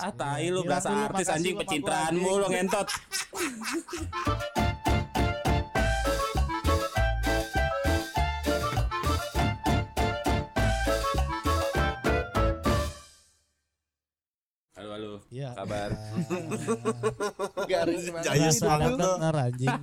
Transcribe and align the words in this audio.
Ah 0.00 0.16
tai 0.16 0.48
lu 0.48 0.64
Bilang 0.64 0.80
berasa 0.80 1.12
artis 1.12 1.28
makasih 1.28 1.36
anjing 1.36 1.52
lu 1.52 1.60
sama 1.60 1.60
gua, 1.60 1.68
pencitraanmu 1.68 2.24
anjing. 2.24 2.40
lu 2.40 2.46
ngentot. 2.48 2.88
Halo 14.72 14.88
halo. 14.96 15.12
Iya. 15.28 15.52
Kabar. 15.52 15.90
Garis 17.68 18.04
banget 18.08 18.24
Jayus 18.24 18.58
banget 18.64 18.96
anjing. 19.36 19.80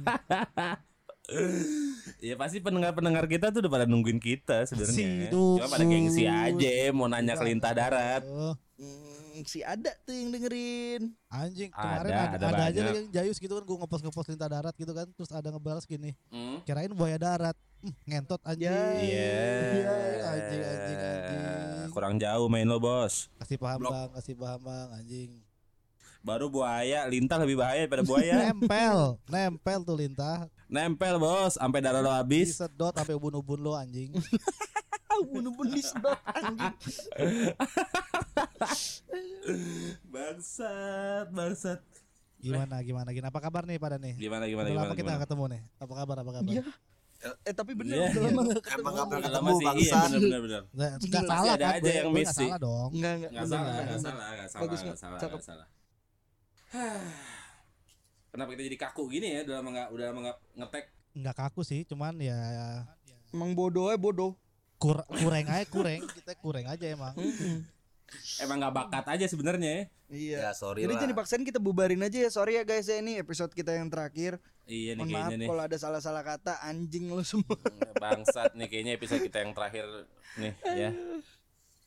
Ya 2.26 2.34
pasti 2.34 2.58
pendengar-pendengar 2.58 3.30
kita 3.30 3.54
tuh 3.54 3.62
udah 3.62 3.70
pada 3.70 3.86
nungguin 3.86 4.18
kita 4.18 4.66
sebenarnya. 4.66 5.30
Cuma 5.30 5.70
pada 5.70 5.86
gengsi 5.86 6.26
aja 6.26 6.90
mau 6.90 7.06
nanya 7.06 7.38
ke 7.38 7.46
lintah 7.46 7.78
darat. 7.78 8.26
Hmm, 8.26 8.58
si 9.44 9.60
ada 9.60 9.94
tuh 10.00 10.12
yang 10.12 10.30
dengerin. 10.30 11.02
anjing 11.28 11.70
Ada, 11.70 11.78
kemarin 11.78 12.10
ada, 12.10 12.22
ada 12.32 12.46
ada, 12.48 12.64
aja 12.64 12.80
banyak. 12.80 12.96
yang 12.96 13.08
jayus 13.12 13.38
gitu 13.38 13.52
kan 13.52 13.62
gue 13.62 13.78
ngepost 13.78 14.02
ngepost 14.02 14.28
lintah 14.30 14.48
darat 14.48 14.74
gitu 14.74 14.90
kan 14.90 15.06
terus 15.12 15.30
ada 15.30 15.48
ngebalas 15.48 15.84
gini 15.84 16.16
Hmm. 16.28 16.64
kirain 16.64 16.90
buaya 16.90 17.18
darat 17.18 17.54
Hmm, 17.78 17.94
ngentot 18.04 18.42
anjing 18.42 18.66
Ya. 18.66 18.74
Iya. 18.98 19.38
Iya, 19.70 19.94
anjing, 20.26 20.62
anjing, 20.64 20.98
anjing. 20.98 21.90
Kurang 21.92 22.18
jauh 22.18 22.48
main 22.48 22.66
lo 22.66 22.78
bos. 22.78 23.30
kasih 23.38 23.56
paham 23.56 23.78
Blok. 23.80 23.92
bang 23.92 24.10
kasih 24.16 24.34
paham 24.34 24.62
bang 24.62 24.90
anjing 24.96 25.32
Baru 26.20 26.50
buaya, 26.50 27.06
lintah 27.06 27.38
lebih 27.38 27.56
bahaya 27.56 27.86
daripada 27.86 28.02
buaya. 28.02 28.34
nempel 28.44 29.22
nempel 29.26 29.80
tuh 29.82 29.94
lintah 29.96 30.50
Nempel 30.66 31.16
bos, 31.16 31.56
sampai 31.56 31.80
darah 31.80 32.02
lo 32.02 32.10
habis. 32.10 32.52
disedot 32.52 32.92
sampai 32.92 33.14
ubun-ubun 33.14 33.60
lo 33.60 33.74
anjing 33.74 34.10
bunuh-bunuh 35.24 35.74
disedot 35.74 36.14
anjing. 36.28 36.74
Bangsat, 40.06 41.28
bangsat. 41.30 41.80
gimana 42.38 42.80
gimana 42.80 43.10
gimana 43.10 43.28
apa 43.28 43.42
kabar 43.42 43.64
nih 43.64 43.76
pada 43.76 43.98
nih 43.98 44.14
Gimana 44.16 44.46
gimana 44.46 44.66
Udah 44.66 44.76
gimana? 44.78 44.94
kita 44.94 45.02
gimana? 45.10 45.24
ketemu 45.24 45.44
nih 45.50 45.62
apa 45.76 45.94
kabar 45.96 46.16
apa 46.18 46.32
kabar 46.34 46.52
Iya. 46.52 46.64
Eh 47.42 47.50
tapi 47.52 47.72
bener 47.74 47.96
Iya. 47.98 48.08
udah 48.08 48.22
lama 48.24 48.42
gak 48.46 48.62
ketemu. 48.62 48.78
Emang 48.78 48.94
gak 48.94 49.08
pernah 49.08 49.26
ketemu 49.26 49.50
sih, 49.50 49.58
iya 49.58 49.74
bangsat. 49.74 50.06
benar 50.06 50.22
benar 50.22 50.40
benar. 50.40 50.62
Nggak 50.70 50.92
Pasti 50.94 51.08
nggak 51.10 51.26
salah 51.26 51.50
ada 51.52 51.66
kan 51.66 51.74
aja 51.74 51.82
gue 51.82 51.90
yang 51.90 52.06
gue 52.06 52.14
miss 52.14 52.30
sih. 52.30 52.46
salah 52.46 52.60
dong 52.60 52.90
Enggak 52.94 53.14
enggak. 53.18 53.32
Enggak 53.32 53.42
bener, 53.42 53.50
salah, 53.50 53.66
bener, 53.66 53.74
enggak 53.74 53.90
bener. 53.90 54.06
salah, 54.06 54.28
enggak 54.28 54.48
salah, 54.48 54.62
Bagus, 54.62 54.80
enggak 54.80 54.98
salah, 54.98 55.18
cakep. 55.18 55.32
enggak 55.34 55.48
salah. 55.48 55.68
Kenapa 58.30 58.50
kita 58.54 58.64
jadi 58.64 58.78
kaku 58.80 59.04
gini 59.10 59.28
ya? 59.28 59.40
Udah 59.42 59.56
lama 59.58 59.70
enggak 59.72 59.88
udah 59.90 60.06
lama 60.06 60.20
enggak 60.22 60.38
ngetek. 60.56 60.86
nggak 61.18 61.36
kaku 61.36 61.62
sih 61.64 61.82
cuman 61.84 62.14
ya 62.20 62.38
Emang 63.28 63.52
bodoh 63.52 63.90
ya 63.90 63.98
bodoh. 63.98 64.38
kur 64.78 65.02
kurang 65.10 65.42
aja 65.48 65.66
kurang 65.66 66.06
kita 66.06 66.38
kurang 66.38 66.70
aja 66.70 66.86
emang 66.86 67.18
Emang 68.40 68.58
enggak 68.60 68.74
bakat 68.74 69.06
aja 69.14 69.26
sebenarnya 69.28 69.70
ya. 69.70 69.84
Iya. 70.08 70.38
Ya 70.40 70.52
sorry 70.56 70.88
Jadi 70.88 70.94
lah. 70.94 71.00
jangan 71.04 71.12
dipaksain 71.14 71.44
kita 71.44 71.60
bubarin 71.60 72.00
aja 72.00 72.18
ya. 72.24 72.30
Sorry 72.32 72.56
ya 72.56 72.64
guys 72.64 72.88
ya 72.88 73.04
ini 73.04 73.20
episode 73.20 73.52
kita 73.52 73.76
yang 73.76 73.92
terakhir. 73.92 74.40
Iya 74.68 74.96
nih 74.96 75.04
Mohon 75.04 75.08
maaf 75.12 75.20
kayaknya 75.28 75.38
nih. 75.40 75.48
kalau 75.52 75.64
ada 75.68 75.78
salah-salah 75.80 76.24
kata 76.24 76.54
anjing 76.64 77.12
lo 77.12 77.24
semua. 77.28 77.60
Bangsat 78.00 78.56
nih 78.56 78.68
kayaknya 78.72 78.94
episode 78.96 79.22
kita 79.24 79.44
yang 79.44 79.52
terakhir 79.52 79.86
nih 80.40 80.54
ya. 80.64 80.90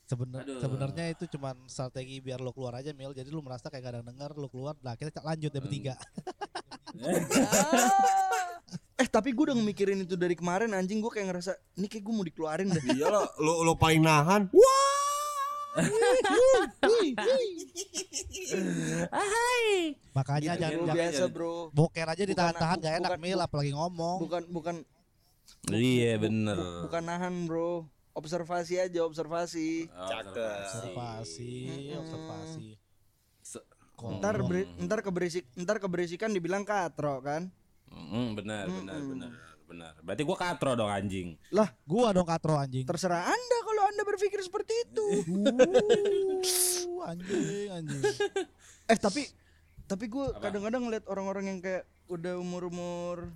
Sebenar 0.04 0.42
sebenarnya 0.42 1.04
itu 1.14 1.24
cuman 1.38 1.54
strategi 1.70 2.18
biar 2.18 2.42
lo 2.42 2.50
keluar 2.50 2.74
aja 2.76 2.90
Mil. 2.90 3.14
Jadi 3.14 3.30
lo 3.30 3.40
merasa 3.46 3.70
kayak 3.70 3.82
gak 3.84 3.92
ada 3.94 4.02
denger, 4.02 4.30
lo 4.34 4.50
keluar. 4.50 4.74
Nah, 4.82 4.98
kita 4.98 5.22
lanjut 5.22 5.54
ya 5.54 5.60
bertiga. 5.62 5.94
eh 9.00 9.08
tapi 9.08 9.32
gue 9.32 9.44
udah 9.48 9.56
mikirin 9.56 10.04
itu 10.04 10.12
dari 10.12 10.36
kemarin 10.36 10.76
anjing 10.76 11.00
gue 11.00 11.08
kayak 11.08 11.32
ngerasa 11.32 11.56
ini 11.80 11.88
kayak 11.88 12.04
gue 12.04 12.12
mau 12.12 12.26
dikeluarin 12.26 12.68
dah. 12.68 12.84
Iya 12.84 13.06
lo, 13.08 13.22
lo, 13.40 13.52
lo 13.64 13.72
paling 13.78 14.02
nahan. 14.04 14.50
Makanya 20.12 20.52
Gitu, 20.54 20.60
jangan, 20.60 20.74
bro, 20.74 20.86
jangan 20.86 20.96
biasa 20.96 21.24
bro. 21.28 21.54
boker 21.70 22.06
aja 22.06 22.14
Bukan- 22.16 22.30
ditahan-tahan 22.30 22.76
gak 22.78 22.94
enak 22.96 23.10
bukan- 23.10 23.22
Mil 23.22 23.38
apalagi 23.40 23.72
ngomong. 23.72 24.16
Bukan 24.20 24.42
bukan 24.50 24.76
Iya 25.68 26.16
bener. 26.16 26.56
bu- 26.56 26.88
bukan 26.88 27.02
nahan 27.04 27.34
bro. 27.46 27.86
Observasi 28.10 28.74
aja 28.76 29.00
observasi. 29.00 29.86
Observasi, 29.86 31.52
Mm-mm. 31.68 32.00
observasi. 32.00 32.68
Se- 33.40 33.62
Kok- 33.94 34.18
Ntar 34.18 34.34
ntar 34.80 35.00
keberisik 35.00 35.44
ntar 35.54 35.78
keberisikan 35.78 36.30
dibilang 36.30 36.64
katro 36.64 37.20
kan. 37.20 37.52
Mm, 37.86 38.34
benar, 38.34 38.66
benar, 38.66 38.98
benar, 38.98 39.30
benar. 39.70 39.94
Berarti 40.02 40.22
gua 40.22 40.36
katro 40.36 40.74
dong 40.74 40.90
anjing. 40.90 41.38
Lah 41.54 41.70
Gua 41.86 42.10
dong 42.10 42.26
katro 42.26 42.58
anjing. 42.58 42.82
terserah 42.82 43.22
anda 43.24 43.58
kalau 43.62 43.82
anda 43.86 44.02
berpikir 44.02 44.42
seperti 44.42 44.74
itu. 44.84 45.04
Uh, 47.00 47.08
anjing, 47.08 47.68
anjing. 47.72 48.02
eh 48.84 48.98
tapi 48.98 49.24
tapi 49.84 50.04
gue 50.04 50.26
Apa? 50.30 50.46
kadang-kadang 50.46 50.84
ngeliat 50.84 51.04
orang-orang 51.08 51.44
yang 51.48 51.58
kayak 51.58 51.88
udah 52.06 52.36
umur-umur 52.36 53.32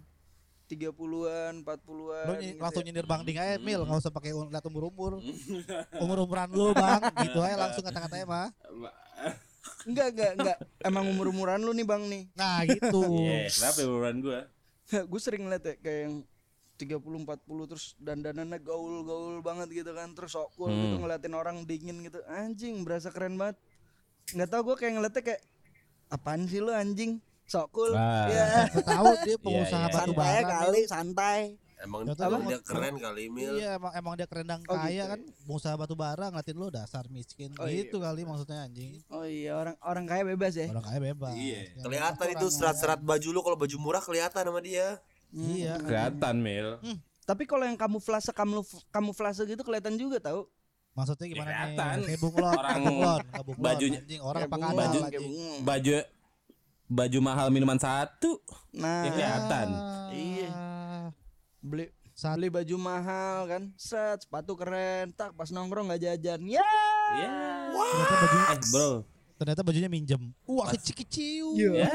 30-an, 0.66 1.64
40-an. 1.64 2.24
Lo 2.24 2.34
ny- 2.36 2.52
gitu 2.52 2.60
langsung 2.60 2.82
ya. 2.84 2.86
nyindir 2.88 3.06
Bang 3.06 3.22
Ding 3.24 3.36
aja 3.36 3.56
Mil, 3.56 3.82
nggak 3.82 4.00
usah 4.00 4.12
pakai 4.12 4.32
lihat 4.32 4.64
umur-umur. 4.64 5.16
Umur-umuran 6.04 6.48
lu 6.50 6.72
Bang, 6.72 7.00
gitu 7.24 7.40
aja 7.40 7.56
langsung 7.56 7.84
kata-katanya 7.84 8.26
mah. 8.26 8.48
Enggak, 9.84 10.06
enggak, 10.12 10.32
enggak. 10.36 10.56
Emang 10.80 11.04
umur-umuran 11.08 11.60
lu 11.60 11.72
nih, 11.72 11.86
Bang 11.88 12.04
nih. 12.04 12.28
Nah, 12.36 12.64
gitu. 12.64 13.00
Iya, 13.24 13.48
kenapa 13.48 13.78
umuran 13.84 14.16
gua? 14.20 14.40
gue 15.10 15.20
sering 15.20 15.44
ngeliat 15.44 15.64
ya 15.64 15.74
kayak 15.78 16.00
yang 16.04 16.16
30 16.74 16.98
40 17.22 17.70
terus 17.70 17.94
dandanannya 17.96 18.58
gaul-gaul 18.58 19.38
banget 19.40 19.70
gitu 19.72 19.94
kan 19.94 20.10
terus 20.10 20.34
sok 20.34 20.50
cool 20.54 20.68
Hmm. 20.68 20.82
gitu 20.82 20.96
ngeliatin 21.00 21.34
orang 21.34 21.56
dingin 21.62 22.02
gitu 22.02 22.18
anjing 22.26 22.82
berasa 22.82 23.08
keren 23.08 23.38
banget 23.38 23.56
nggak 24.34 24.50
tahu 24.50 24.72
gue 24.72 24.76
kayak 24.82 24.92
ngeliatnya 24.98 25.22
kayak 25.22 25.42
apaan 26.10 26.44
sih 26.44 26.58
lu 26.58 26.74
anjing 26.74 27.22
sok 27.46 27.68
cool 27.70 27.92
Ah. 27.94 28.26
ya 28.26 28.46
tahu 28.82 29.06
dia 29.22 29.36
pengusaha 29.38 29.86
iya. 29.86 29.92
batu 29.92 30.10
santai 30.10 30.40
bara. 30.42 30.50
kali 30.50 30.80
santai 30.84 31.40
Emang 31.84 32.00
Ya, 32.02 32.16
emang 32.18 32.42
dia 32.44 32.60
keren 32.60 32.94
kali 32.96 33.24
Mil. 33.28 33.52
Iya 33.54 33.76
emang 33.76 33.92
emang 33.92 34.12
dia 34.14 34.24
keren 34.24 34.46
dan 34.46 34.60
Oh, 34.64 34.72
kaya 34.74 34.88
gitu. 34.96 35.10
kan 35.10 35.20
pengusaha 35.44 35.74
batu 35.74 35.94
bara 35.94 36.26
ngeliatin 36.26 36.56
lu 36.56 36.68
dasar 36.68 37.04
miskin 37.08 37.52
Oh, 37.54 37.64
iya. 37.64 37.84
gitu 37.84 37.96
kali 37.98 38.24
maksudnya 38.24 38.64
anjing 38.64 39.04
oh 39.06 39.22
iya 39.22 39.52
orang 39.52 39.76
orang 39.80 40.04
kaya 40.04 40.22
bebas 40.24 40.52
ya 40.54 40.66
orang 40.66 40.80
kaya 40.82 41.00
bebas 41.04 41.34
Iya. 41.34 41.60
Kelihatan 41.78 42.26
itu 42.30 42.40
kaya- 42.42 42.56
serat-serat 42.56 43.00
baju 43.00 43.28
lo 43.30 43.40
kalau 43.42 43.58
baju 43.58 43.76
murah 43.78 44.00
kelihatan 44.00 44.42
sama 44.42 44.60
dia. 44.60 44.96
iya 45.30 45.76
Kelihatan, 45.76 46.34
Mil. 46.38 46.80
tapi 47.22 47.44
kalau 47.44 47.62
yang 47.62 47.74
kamuflase 47.74 48.30
kamu 48.30 48.62
kamuflase 48.88 49.44
gitu 49.44 49.60
kelihatan 49.60 49.94
juga 49.94 50.16
tahu 50.18 50.48
maksudnya 50.92 51.26
gimana 51.26 51.50
Kelihatan. 51.50 51.94
nih 51.96 52.06
kayak 52.06 52.20
bunglon 52.22 52.54
Orang 52.54 52.80
bunglon 52.80 53.22
bajunya- 53.58 54.00
anjing 54.00 54.20
orang 54.20 54.40
apa 54.42 54.56
kadal 54.56 54.72
bunglon. 54.72 55.60
Baju 55.60 55.92
baju 56.86 57.18
mahal 57.20 57.46
minuman 57.48 57.76
satu. 57.76 58.38
nah 58.72 59.02
Ya, 59.02 59.10
kelihatan. 59.10 59.68
Iya. 60.10 60.50
Beli 61.64 61.88
saat 62.12 62.36
beli 62.36 62.52
baju 62.52 62.76
mahal 62.76 63.48
kan. 63.48 63.62
Set 63.74 64.22
sepatu 64.22 64.52
keren. 64.52 65.08
Tak 65.10 65.32
pas 65.32 65.48
nongkrong 65.48 65.88
nggak 65.88 66.02
jajan. 66.04 66.40
Ya! 66.44 66.60
Ya. 67.16 67.32
ternyata 67.72 68.16
baju 68.20 68.38
Eh, 68.44 68.60
bro. 68.70 68.90
ternyata 69.34 69.60
bajunya 69.62 69.88
minjem. 69.88 70.22
Wah 70.44 70.68
kecil 70.70 70.94
kecil 70.94 71.46
Iya. 71.56 71.70
Ya. 71.84 71.92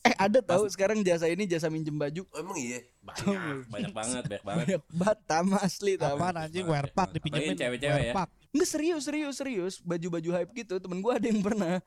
eh 0.00 0.14
ada 0.16 0.40
tahu 0.40 0.64
sekarang 0.66 1.04
jasa 1.04 1.28
ini 1.28 1.44
jasa 1.44 1.68
minjem 1.68 1.94
baju. 1.94 2.26
Oh, 2.26 2.38
emang 2.40 2.56
iya. 2.56 2.80
Banyak, 3.00 3.68
banyak 3.68 3.92
banget, 3.92 4.22
banyak 4.26 4.44
banget. 4.44 4.66
banyak 4.66 4.82
banget 4.90 5.18
tam 5.28 5.46
asli 5.56 5.92
tam 5.94 6.16
apaan 6.16 6.36
anjing? 6.40 6.64
Wear 6.64 6.88
pack 6.88 7.12
dipinjemin. 7.12 7.56
cewek-cewek 7.56 7.80
ya. 7.80 7.94
wear 7.94 8.16
pack 8.16 8.30
nggak 8.50 8.66
serius 8.66 9.02
serius 9.06 9.34
serius. 9.38 9.74
Baju 9.78 10.06
baju 10.10 10.30
hype 10.34 10.52
gitu. 10.56 10.74
Temen 10.76 10.98
gue 10.98 11.12
ada 11.14 11.26
yang 11.26 11.38
pernah. 11.40 11.78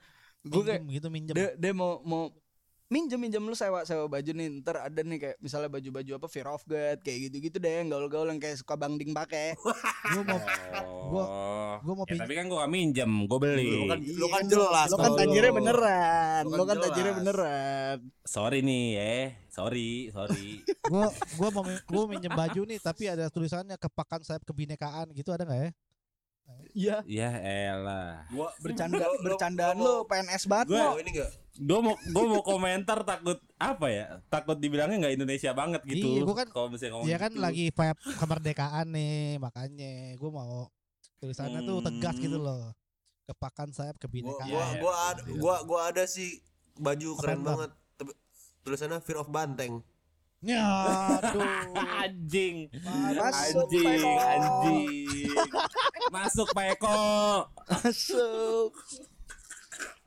Gue 0.43 0.61
kayak 0.63 0.81
gitu 0.87 1.07
minjem. 1.07 1.35
dia, 1.35 1.49
dia 1.55 1.71
mau 1.71 1.99
mau 2.03 2.31
minjem 2.93 3.17
minjem 3.17 3.41
lu 3.41 3.53
sewa 3.53 3.81
sewa 3.81 4.05
baju 4.05 4.31
nih 4.31 4.61
ntar 4.61 4.77
ada 4.83 5.01
nih 5.01 5.17
kayak 5.17 5.37
misalnya 5.39 5.65
baju 5.67 5.89
baju 5.91 6.11
apa 6.13 6.27
Fear 6.27 6.45
of 6.47 6.61
God 6.63 6.99
kayak 6.99 7.19
gitu 7.25 7.41
gitu 7.41 7.57
deh 7.57 7.73
yang 7.75 7.89
gaul 7.89 8.05
gaul 8.05 8.27
yang 8.27 8.37
kayak 8.37 8.53
suka 8.55 8.75
bang 8.75 8.93
ding 8.95 9.11
pakai 9.11 9.57
gua 10.13 10.21
mau 10.23 10.39
Gua- 11.03 11.29
Oh. 11.33 11.73
gua 11.81 11.93
mau 11.95 12.03
Ya, 12.03 12.09
pinjem 12.11 12.21
tapi 12.21 12.33
kan 12.35 12.45
gua 12.45 12.57
gak 12.59 12.71
minjem, 12.71 13.11
gua 13.25 13.39
beli. 13.39 13.65
Lo 13.71 13.85
kan 13.87 13.99
lo 13.99 14.27
kan 14.29 14.43
jelas. 14.45 14.87
lo 14.87 14.97
kan 14.99 15.11
tajirnya 15.15 15.51
beneran 15.51 16.43
Lo 16.43 16.53
kan 16.55 16.67
kan 16.67 16.77
tajirnya 16.83 17.13
beneran 17.15 17.95
Sorry 18.23 18.59
nih, 18.61 18.85
eh. 18.93 19.27
Sorry, 19.47 19.89
sorry. 20.09 20.61
gua 20.83 21.09
gua 21.33 21.49
mau 21.51 21.63
gua 21.65 22.03
minjem 22.07 22.29
baju 22.31 22.61
nih 22.63 22.77
tapi 22.79 23.03
ada 23.05 23.25
tulisannya 23.27 23.73
kepakan 23.75 24.21
sayap 24.21 24.43
kebinekaan 24.43 25.09
gitu 25.11 25.29
ada 25.29 25.43
nggak 25.43 25.59
ya 25.59 25.71
iya 26.73 26.97
ya 27.03 27.29
elah. 27.69 28.25
Gua 28.27 28.49
bercanda 28.57 28.97
bercandaan 29.19 29.75
lo- 29.75 30.01
lo 30.01 30.03
PNS 30.03 30.43
banget 30.45 30.67
Gua- 30.69 30.89
lo 30.89 30.97
ini 30.97 31.09
enggak. 31.11 31.31
Gua 31.55 31.79
mau 31.79 31.95
gua 31.95 32.23
mau 32.27 32.41
komentar 32.41 32.99
takut 33.01 33.37
apa 33.55 33.87
ya? 33.87 34.05
Takut 34.27 34.57
dibilangnya 34.57 34.97
nggak 34.99 35.15
Indonesia 35.15 35.51
banget 35.51 35.81
gitu. 35.83 36.07
Iya, 36.09 36.21
gua 36.21 36.35
kan- 36.35 36.49
kalau 36.49 36.67
misalnya 36.67 36.91
ngomong 36.93 37.07
Iya 37.07 37.17
kan 37.17 37.31
gitu. 37.31 37.41
lagi 37.41 37.65
vibe 37.69 37.99
kemerdekaan 38.15 38.87
nih 38.89 39.15
makanya 39.37 39.91
gua 40.15 40.31
mau 40.33 40.55
tulisannya 41.17 41.61
tuh 41.61 41.77
tegas 41.81 42.15
gitu 42.17 42.35
Hmm. 42.35 42.47
loh 42.49 42.63
kepakan 43.23 43.69
sayap 43.69 43.95
Gua 43.95 44.03
kebinekaan 44.03 44.47
gua 44.49 44.63
Iya, 44.65 44.75
gua 44.75 44.91
iya. 44.91 45.07
ada 45.07 45.21
gua 45.31 45.55
gua 45.63 45.79
ada 45.87 46.03
sih 46.03 46.41
baju 46.75 47.09
keren 47.15 47.37
Bang? 47.37 47.45
banget. 47.47 47.71
Tulisannya 48.61 48.97
Fear 48.97 49.19
of 49.19 49.29
Banteng. 49.29 49.83
Ya, 50.43 50.67
aduh. 51.23 51.39
Anjing. 52.03 52.67
Masuk, 53.15 53.63
anjing, 53.71 53.87
Pak 53.87 53.95
Eko. 53.95 54.11
anjing. 54.27 55.07
Masuk 56.11 56.47
Pak 56.51 56.65
Eko. 56.75 56.99
Masuk. 57.63 58.71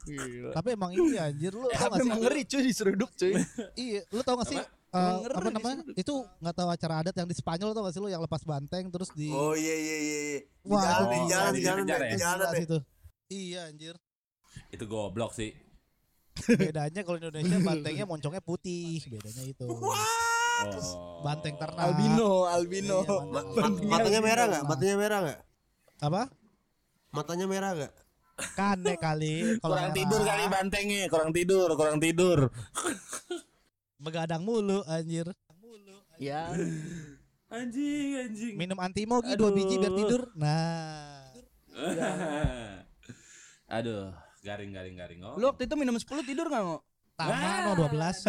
Gila. 0.07 0.51
Tapi 0.55 0.69
emang 0.77 0.93
iya 0.95 1.33
anjir 1.33 1.51
lu 1.51 1.67
tau 1.67 1.73
gak 1.73 1.83
Tapi 1.83 1.97
sih? 1.99 2.07
emang 2.07 2.21
ngeri 2.23 2.43
cuy 2.47 2.63
diseruduk 2.63 3.11
cuy. 3.17 3.33
Iya, 3.75 4.01
lu 4.13 4.21
tau 4.23 4.37
gak 4.39 4.49
sih? 4.53 4.61
Apa? 4.61 4.95
Emang 4.95 5.19
ngeri 5.25 5.35
apa 5.35 5.49
namanya? 5.51 5.77
disebut. 5.83 5.97
Itu 5.99 6.15
nggak 6.39 6.55
tahu 6.55 6.69
acara 6.71 6.95
adat 7.03 7.15
yang 7.17 7.27
di 7.27 7.37
Spanyol 7.37 7.71
tau 7.75 7.83
gak 7.83 7.95
sih 7.97 8.01
lu 8.05 8.09
yang 8.13 8.23
lepas 8.23 8.43
banteng 8.47 8.85
terus 8.87 9.11
di 9.17 9.29
Oh 9.33 9.57
iya 9.57 9.75
iya 9.75 9.97
iya. 9.99 10.19
iya. 10.23 10.41
Di 10.63 10.71
Wah, 10.71 10.83
jalan, 10.85 11.07
di 11.11 11.17
oh, 11.17 11.27
jalan, 11.27 11.51
di 11.51 11.59
di 11.59 11.65
jalan, 11.67 11.83
ya? 11.83 11.97
di 11.99 12.19
jalan 12.21 12.47
deh. 12.47 12.61
situ. 12.61 12.79
Iya 13.27 13.61
anjir. 13.67 13.95
Itu 14.71 14.85
goblok 14.87 15.33
sih. 15.35 15.51
Bedanya 16.37 17.01
kalau 17.01 17.17
Indonesia 17.17 17.57
bantengnya 17.59 18.05
moncongnya 18.05 18.45
putih, 18.45 19.01
bedanya 19.09 19.43
itu. 19.43 19.65
Oh. 20.57 21.21
Banteng 21.21 21.57
ternak. 21.59 21.83
Albino, 21.83 22.47
albino. 22.47 22.99
Iya, 23.03 23.17
banteng. 23.29 23.89
matanya 23.89 24.21
merah 24.23 24.45
nggak? 24.47 24.63
Matanya 24.65 24.97
merah 24.97 25.19
nggak? 25.27 25.41
Apa? 26.01 26.23
Matanya 27.13 27.47
merah 27.49 27.71
nggak? 27.75 27.93
Kane 28.53 28.95
kali 29.01 29.35
kalau 29.65 29.75
Kurang 29.77 29.91
merah. 29.91 29.97
tidur 29.97 30.21
kali 30.21 30.45
bantengnya, 30.47 31.01
kurang 31.09 31.31
tidur, 31.33 31.69
kurang 31.75 31.99
tidur. 31.99 32.39
Begadang 34.05 34.45
mulu 34.45 34.85
anjir. 34.87 35.27
Ya. 36.21 36.53
Anjing, 37.49 38.09
anjing. 38.21 38.55
Minum 38.57 38.79
antimo 38.81 39.21
Gi, 39.25 39.37
dua 39.37 39.51
biji 39.53 39.77
biar 39.81 39.93
tidur. 39.93 40.23
Nah. 40.37 41.25
Aduh, 43.77 44.13
garing 44.41 44.73
garing 44.73 44.97
garing. 44.97 45.21
Oh. 45.25 45.37
Lu 45.37 45.49
waktu 45.49 45.67
itu 45.67 45.75
minum 45.77 45.97
10 45.97 46.07
tidur 46.25 46.47
gak 46.49 46.65
mau? 46.65 46.81
Taman 47.17 47.41
no 47.65 47.73
12. 47.89 48.29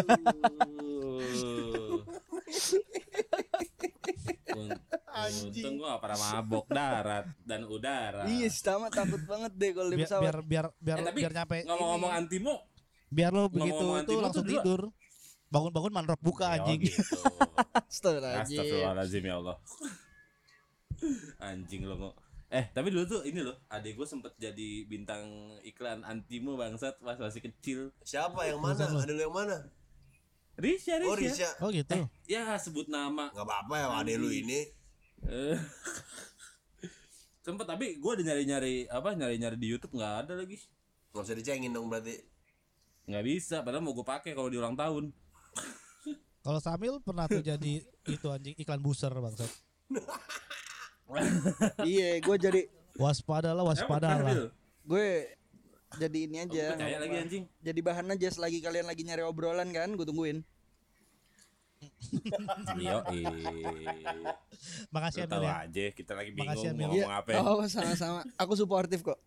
Un- 4.48 4.80
Untung 5.18 5.74
gua 5.76 5.88
gak 5.92 6.00
pernah 6.00 6.18
mabok 6.32 6.66
darat 6.68 7.26
dan 7.42 7.66
udara. 7.66 8.22
Iya, 8.24 8.48
sama 8.48 8.86
takut 8.88 9.20
banget 9.24 9.52
deh 9.52 9.70
kalau 9.74 9.90
di 9.90 9.98
pesawat. 9.98 10.22
biar 10.22 10.36
biar 10.40 10.66
biar, 10.78 10.98
Eh, 11.02 11.12
biar 11.12 11.32
nyampe 11.34 11.56
Ngomong-ngomong 11.66 12.12
antimo, 12.14 12.54
biar 13.08 13.30
lo 13.30 13.50
begitu 13.50 13.76
tuh 13.76 13.92
antimo 13.92 14.20
langsung 14.22 14.46
tuh 14.46 14.52
tidur. 14.54 14.80
Bangun-bangun 15.48 15.92
mandrop 15.92 16.20
buka 16.20 16.54
ya 16.54 16.62
anjing. 16.62 16.80
gitu. 16.82 17.02
Astagfirullahaladzim. 17.90 18.56
Astagfirullahaladzim 18.56 19.22
ya 19.22 19.34
Allah. 19.36 19.56
Anjing 21.40 21.82
lo 21.82 21.94
kok. 21.98 22.14
Eh, 22.48 22.64
tapi 22.72 22.88
dulu 22.88 23.04
tuh 23.04 23.20
ini 23.28 23.44
loh, 23.44 23.60
adik 23.68 24.00
gue 24.00 24.08
sempet 24.08 24.32
jadi 24.40 24.88
bintang 24.88 25.52
iklan 25.60 26.00
antimo 26.00 26.56
bangsat 26.56 26.96
pas 27.04 27.20
masih 27.20 27.44
kecil. 27.44 27.92
Siapa 28.00 28.48
yang 28.48 28.56
mana? 28.56 28.88
Ada 28.88 29.12
lu 29.12 29.20
yang 29.20 29.36
mana? 29.36 29.68
Risha, 30.56 30.96
Risha. 30.96 31.12
Oh 31.12 31.16
Risha. 31.16 31.50
Oh 31.60 31.68
gitu. 31.68 32.08
Ya 32.24 32.56
sebut 32.56 32.88
nama. 32.88 33.28
Gak 33.36 33.44
apa-apa 33.44 33.74
ya 33.76 33.86
adek 34.00 34.16
lu 34.16 34.32
ini. 34.32 34.64
Eh. 35.28 35.60
sempet 37.48 37.64
tapi 37.64 37.96
gue 37.96 38.10
udah 38.12 38.24
nyari-nyari 38.28 38.84
apa 38.92 39.16
nyari-nyari 39.16 39.56
di 39.56 39.72
YouTube 39.72 39.96
nggak 39.96 40.14
ada 40.24 40.36
lagi. 40.36 40.60
Gak 41.16 41.24
usah 41.24 41.36
dicengin 41.36 41.72
dong 41.72 41.88
berarti. 41.88 42.20
Nggak 43.08 43.24
bisa, 43.24 43.56
padahal 43.64 43.80
mau 43.80 43.96
gue 43.96 44.04
pakai 44.04 44.36
kalau 44.36 44.52
di 44.52 44.60
ulang 44.60 44.76
tahun. 44.76 45.08
Kalau 46.44 46.60
Samil 46.64 46.96
pernah 47.04 47.28
tuh 47.28 47.44
jadi 47.44 47.84
itu 48.08 48.26
anjing 48.28 48.56
iklan 48.56 48.80
booster 48.80 49.12
bangsat. 49.12 49.48
Iya, 51.82 52.20
gue 52.20 52.36
jadi 52.38 52.62
Waspadalah, 52.94 53.62
Emang 53.62 53.70
waspadalah. 53.70 54.18
pernah, 54.18 54.28
Bil? 54.28 54.44
gue 54.84 55.06
jadi 55.96 56.18
ini 56.20 56.36
aja. 56.40 56.64
percaya 56.74 56.98
lagi 56.98 57.16
anjing. 57.16 57.44
Jadi 57.58 57.80
bahan 57.80 58.06
aja 58.10 58.28
selagi 58.28 58.58
kalian 58.58 58.84
lagi 58.84 59.02
nyari 59.02 59.22
obrolan 59.22 59.70
kan, 59.70 59.88
gue 59.90 60.04
tungguin. 60.04 60.42
Yo, 62.76 62.98
Makasih 64.90 65.24
Amil 65.24 65.30
tahu 65.30 65.44
ya. 65.44 65.62
aja 65.62 65.84
kita 65.92 66.12
lagi 66.12 66.30
bingung 66.34 66.58
mau 66.74 66.90
ngomong 66.90 67.12
apa. 67.14 67.28
ya. 67.30 67.38
Oh, 67.40 67.62
sama-sama. 67.64 68.26
Aku 68.34 68.52
suportif 68.52 69.00
kok. 69.00 69.18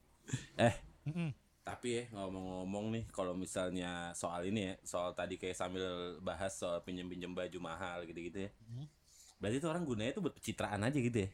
Eh, 0.56 0.75
Mm-mm. 1.07 1.31
tapi 1.62 1.95
ya 1.95 2.04
ngomong-ngomong 2.12 2.92
nih 2.92 3.04
kalau 3.07 3.31
misalnya 3.33 4.12
soal 4.12 4.44
ini 4.44 4.68
ya, 4.68 4.74
soal 4.83 5.13
tadi 5.13 5.39
kayak 5.39 5.56
sambil 5.56 5.88
bahas 6.19 6.51
soal 6.51 6.83
pinjem-pinjem 6.83 7.31
baju 7.31 7.57
mahal 7.62 8.04
gitu-gitu 8.04 8.45
ya. 8.45 8.51
Hmm. 8.68 8.86
Berarti 9.39 9.57
itu 9.57 9.68
orang 9.68 9.83
gunanya 9.83 10.12
tuh 10.12 10.22
buat 10.22 10.36
pencitraan 10.36 10.83
aja 10.83 11.00
gitu 11.00 11.18
ya. 11.18 11.30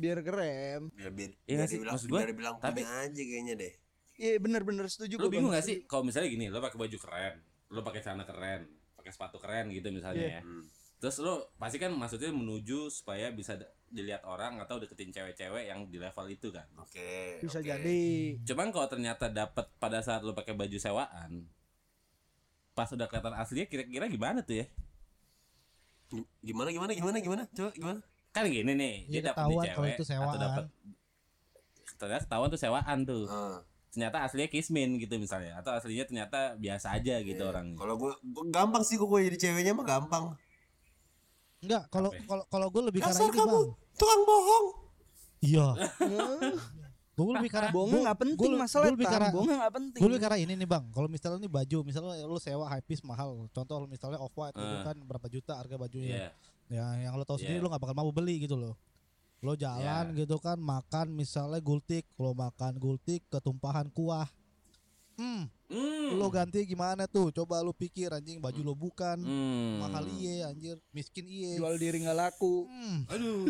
Biar 0.00 0.18
keren. 0.24 0.88
Biar, 0.96 1.12
biar, 1.12 1.30
Iya 1.44 1.56
biar 1.60 1.68
sih, 1.68 1.76
dibilang, 1.76 1.94
maksud 1.94 2.08
gua, 2.08 2.18
biar 2.24 2.30
dibilang 2.32 2.56
tapi- 2.56 2.80
punya 2.80 2.90
aja 3.04 3.22
kayaknya 3.22 3.54
deh. 3.60 3.72
Iya, 4.20 4.32
bener-bener 4.40 4.86
setuju 4.88 5.14
gua, 5.20 5.28
bingung 5.28 5.52
gak 5.52 5.64
sih 5.64 5.84
kalau 5.84 6.04
misalnya 6.04 6.28
gini, 6.32 6.48
lu 6.48 6.60
pakai 6.60 6.78
baju 6.80 6.96
keren, 6.96 7.34
lu 7.68 7.80
pakai 7.84 8.00
celana 8.00 8.24
keren, 8.24 8.68
pakai 8.96 9.12
sepatu 9.12 9.36
keren 9.36 9.68
gitu 9.72 9.92
misalnya 9.92 10.40
ya. 10.40 10.42
Hmm. 10.44 10.64
Terus 11.00 11.16
lu 11.24 11.40
pasti 11.56 11.80
kan 11.80 11.92
maksudnya 11.96 12.28
menuju 12.28 12.92
supaya 12.92 13.32
bisa 13.32 13.56
dilihat 13.88 14.20
orang 14.28 14.60
atau 14.60 14.76
deketin 14.76 15.08
cewek-cewek 15.10 15.72
yang 15.72 15.88
di 15.88 15.96
level 15.96 16.26
itu 16.28 16.52
kan. 16.52 16.68
Oke. 16.76 17.40
Bisa 17.40 17.64
oke. 17.64 17.68
jadi. 17.68 18.00
Cuman 18.44 18.68
kalau 18.68 18.86
ternyata 18.86 19.32
dapat 19.32 19.72
pada 19.80 20.04
saat 20.04 20.20
lu 20.20 20.36
pakai 20.36 20.52
baju 20.52 20.76
sewaan, 20.76 21.48
pas 22.76 22.92
udah 22.92 23.08
kelihatan 23.08 23.32
aslinya 23.34 23.66
kira-kira 23.66 24.04
gimana 24.12 24.44
tuh 24.44 24.60
ya? 24.60 24.66
Gimana 26.44 26.68
gimana 26.74 26.92
gimana 26.92 27.16
gimana? 27.24 27.42
Coba 27.56 27.70
gimana? 27.72 28.00
Kan 28.30 28.46
gini 28.46 28.72
nih, 28.72 28.94
Iya, 29.02 29.10
dia 29.10 29.20
dapat 29.26 29.42
di 29.42 29.42
ketahuan 29.50 29.64
cewek 29.64 29.74
kalau 29.74 29.88
itu 29.88 29.94
atau 29.96 30.06
sewaan. 30.06 30.38
dapat 30.38 30.64
ternyata 31.92 32.22
ketahuan 32.22 32.48
tuh 32.48 32.60
sewaan 32.60 32.98
tuh. 33.02 33.24
Ah, 33.26 33.58
Ternyata 33.90 34.16
aslinya 34.22 34.46
kismin 34.46 34.88
gitu 34.96 35.14
misalnya 35.16 35.52
atau 35.56 35.74
aslinya 35.74 36.06
ternyata 36.06 36.54
biasa 36.54 36.94
aja 36.94 37.18
gitu 37.18 37.36
iya. 37.36 37.50
orangnya. 37.50 37.74
Kalau 37.74 37.94
gua, 37.96 38.14
gua 38.22 38.44
gampang 38.48 38.80
sih 38.80 38.94
gua 38.94 39.18
jadi 39.18 39.34
ceweknya 39.36 39.72
mah 39.72 39.82
gampang. 39.84 40.24
Enggak, 41.60 41.84
kalau 41.88 42.08
kalau 42.24 42.44
kalau 42.46 42.66
gue 42.68 42.82
lebih 42.86 43.00
karena 43.02 43.20
ini, 43.20 43.36
kamu 43.36 43.52
Bang. 43.52 43.66
tukang 43.94 44.22
bohong. 44.24 44.66
Iya. 45.40 45.66
Hmm, 46.00 46.56
Gue 47.18 47.36
lebih 47.36 47.52
karena 47.52 47.68
Bohongnya 47.68 48.00
nggak 48.06 48.20
penting 48.22 48.52
masalah 48.54 48.84
Gue 48.86 48.94
lebih 48.96 49.08
karena 49.12 49.28
Bohongnya 49.28 49.56
nggak 49.58 49.74
penting. 49.74 50.00
gue 50.00 50.08
lebih 50.08 50.22
karena 50.22 50.38
ini 50.40 50.52
nih 50.54 50.64
bang 50.64 50.84
kalau 50.88 51.04
misalnya 51.04 51.38
nih 51.38 51.52
baju 51.52 51.78
misalnya 51.84 52.14
lu 52.24 52.38
sewa 52.38 52.64
high 52.64 52.80
piece 52.80 53.04
mahal 53.04 53.44
contoh 53.50 53.84
misalnya 53.84 54.16
off 54.16 54.32
white 54.32 54.56
gitu 54.56 54.64
Ah. 54.74 54.88
kan 54.88 54.96
berapa 54.96 55.26
juta 55.28 55.52
harga 55.54 55.68
Iya. 55.70 55.80
bajunya 55.82 56.16
ya 56.70 56.86
yang 57.00 57.12
lo 57.12 57.24
tahu 57.24 57.36
sendiri 57.36 57.58
Iya. 57.58 57.64
lo 57.64 57.68
nggak 57.68 57.82
bakal 57.82 57.96
mau 57.96 58.10
beli 58.10 58.40
gitu 58.40 58.54
loh 58.54 58.78
lo 59.40 59.52
jalan 59.54 60.12
gitu 60.14 60.36
kan 60.36 60.56
makan 60.56 61.10
misalnya 61.10 61.58
gultik 61.58 62.06
lo 62.14 62.30
makan 62.30 62.76
gultik 62.76 63.26
ketumpahan 63.26 63.90
kuah 63.90 64.28
hmm 65.16 65.50
Hmm. 65.70 66.18
lo 66.18 66.26
ganti 66.28 66.62
gimana 66.64 67.06
tuh 67.06 67.30
coba 67.30 67.58
lo 67.58 67.70
pikir 67.70 68.10
anjing 68.10 68.38
baju 68.38 68.58
lo 68.60 68.74
bukan 68.74 69.14
Hmm. 69.16 69.78
mahal 69.80 70.02
iye 70.10 70.42
anjir 70.42 70.82
miskin 70.90 71.22
iye 71.24 71.54
Jual 71.54 71.74
diri 71.76 72.02
nggak 72.02 72.16
laku. 72.16 72.66
hmm. 72.66 73.06
Aduh. 73.06 73.46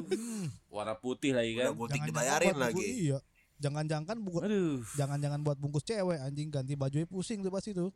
Warna 0.68 0.92
putih 0.94 1.32
lagi 1.32 1.56
kan. 1.56 1.72
Jangan-jangan 1.72 2.04
dibayarin 2.06 2.56
lagi. 2.58 2.84
iya 2.84 3.18
jangan-jangan 3.56 4.16
bu- 4.18 4.36
Aduh. 4.38 4.84
jangan-jangan 4.94 5.40
buat 5.40 5.56
bungkus 5.56 5.80
cewek 5.82 6.16
anjing 6.18 6.48
ganti 6.48 6.72
bajunya 6.74 7.04
pusing 7.04 7.40
tuh 7.40 7.48
pasti 7.48 7.72
tuh 7.72 7.88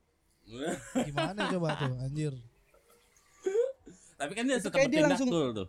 gimana 1.04 1.44
coba 1.46 1.76
tuh 1.78 1.92
anjir 2.00 2.32
Tapi 4.24 4.32
kan 4.32 4.44
dia 4.44 4.56
Itu 4.56 4.64
tetap 4.64 4.74
kayak 4.74 4.88
dia 4.88 4.98
bertindak 4.98 5.10
langsung- 5.12 5.28
tuh 5.30 5.48
tuh. 5.54 5.68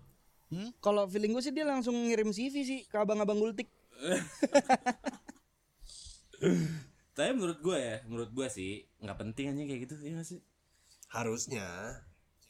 Kalau 0.79 1.03
feeling 1.05 1.31
gue 1.31 1.43
sih 1.43 1.51
dia 1.51 1.65
langsung 1.65 1.91
ngirim 1.91 2.29
CV 2.29 2.55
sih 2.57 2.79
ke 2.83 2.95
abang-abang 2.95 3.35
gultik. 3.35 3.67
Tapi 7.12 7.31
menurut 7.31 7.59
gue 7.59 7.77
ya, 7.77 7.95
menurut 8.05 8.29
gue 8.29 8.47
sih 8.50 8.71
nggak 8.97 9.17
penting 9.17 9.45
aja 9.50 9.62
kayak 9.62 9.81
gitu 9.83 9.95
ya 10.00 10.19
sih. 10.21 10.39
Harusnya 11.07 11.67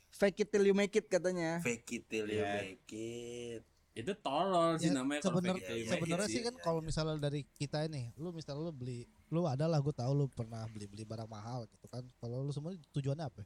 Fake 0.10 0.40
it 0.40 0.50
till 0.50 0.64
you 0.64 0.72
make 0.72 0.92
it 0.92 1.06
katanya. 1.06 1.60
fake 1.60 1.86
it 1.92 2.04
till 2.06 2.26
you 2.26 2.40
Iya. 2.40 2.54
make 2.64 2.88
it. 2.90 3.62
Itu 3.94 4.12
tolol 4.18 4.76
sih 4.76 4.90
Ya, 4.90 4.98
namanya 4.98 5.22
kalau 5.22 5.40
sebenar- 5.40 5.56
fake 5.56 5.62
it 5.62 5.66
till 5.66 5.76
you 5.76 5.84
make 5.84 5.92
it 5.92 6.00
sebenarnya 6.00 6.28
sih. 6.30 6.42
kan 6.42 6.56
kalau 6.58 6.80
misalnya 6.80 7.16
dari 7.18 7.42
kita 7.52 7.84
ini 7.84 8.12
lu 8.16 8.30
misalnya 8.30 8.62
lu 8.62 8.72
beli 8.72 9.04
lu 9.30 9.44
adalah 9.46 9.78
gue 9.78 9.92
tahu 9.92 10.12
lu 10.14 10.26
pernah 10.30 10.64
beli 10.68 10.86
beli 10.86 11.04
barang 11.04 11.26
mahal 11.26 11.64
gitu 11.66 11.86
kan 11.86 12.04
kalau 12.16 12.42
lu 12.42 12.52
semua 12.52 12.72
tujuannya 12.92 13.24
apa 13.24 13.44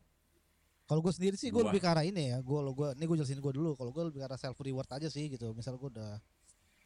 kalau 0.89 0.99
gue 0.99 1.13
sendiri 1.13 1.35
sih 1.35 1.47
gue 1.47 1.55
Gua. 1.55 1.69
lebih 1.69 1.79
ke 1.79 1.87
arah 1.87 2.01
ini 2.01 2.23
ya 2.27 2.37
gue 2.39 2.59
lo 2.59 2.73
gue 2.73 2.91
ini 2.91 3.05
gue 3.05 3.15
jelasin 3.15 3.37
gue 3.37 3.53
dulu 3.53 3.77
kalau 3.77 3.91
gue 3.91 4.03
lebih 4.03 4.19
ke 4.19 4.27
arah 4.27 4.35
self 4.35 4.57
reward 4.57 4.89
aja 4.89 5.05
sih 5.07 5.29
gitu 5.29 5.53
misal 5.53 5.77
gue 5.77 5.85
udah 5.87 6.17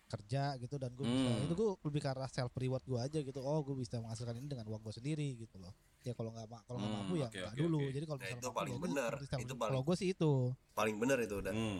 kerja 0.05 0.53
gitu 0.57 0.75
dan 0.75 0.91
gue 0.91 1.01
bisa 1.01 1.25
Hmm. 1.25 1.43
itu 1.43 1.53
gue 1.53 1.67
lebih 1.81 2.00
ke 2.00 2.10
arah 2.12 2.27
self 2.27 2.51
reward 2.53 2.83
gue 2.83 3.00
aja 3.00 3.17
gitu 3.17 3.39
oh 3.39 3.60
gue 3.62 3.75
bisa 3.75 3.98
menghasilkan 3.98 4.36
ini 4.36 4.45
dengan 4.45 4.67
uang 4.67 4.81
gue 4.81 4.93
sendiri 4.93 5.39
gitu 5.39 5.55
loh 5.57 5.72
ya 6.01 6.12
kalau 6.12 6.29
nggak 6.29 6.45
kalau 6.62 6.77
nggak 6.77 6.91
Hmm, 6.91 7.00
mampu 7.01 7.13
ya 7.15 7.25
oke, 7.25 7.33
nggak 7.33 7.48
oke, 7.50 7.57
dulu 7.57 7.79
oke. 7.79 7.89
jadi 7.89 8.05
kalau 8.05 8.13
Nah, 8.13 8.25
misalnya 8.25 8.43
itu 8.43 8.51
paling 8.53 8.74
gua 8.74 8.83
benar. 8.83 9.12
Itu 9.15 9.31
kalau 9.31 9.55
paling- 9.55 9.83
gue 9.83 9.95
sih 9.95 10.07
itu 10.12 10.31
Paling 10.74 10.95
bener 10.98 11.17
itu 11.17 11.36
udah. 11.39 11.53
Hmm. 11.53 11.79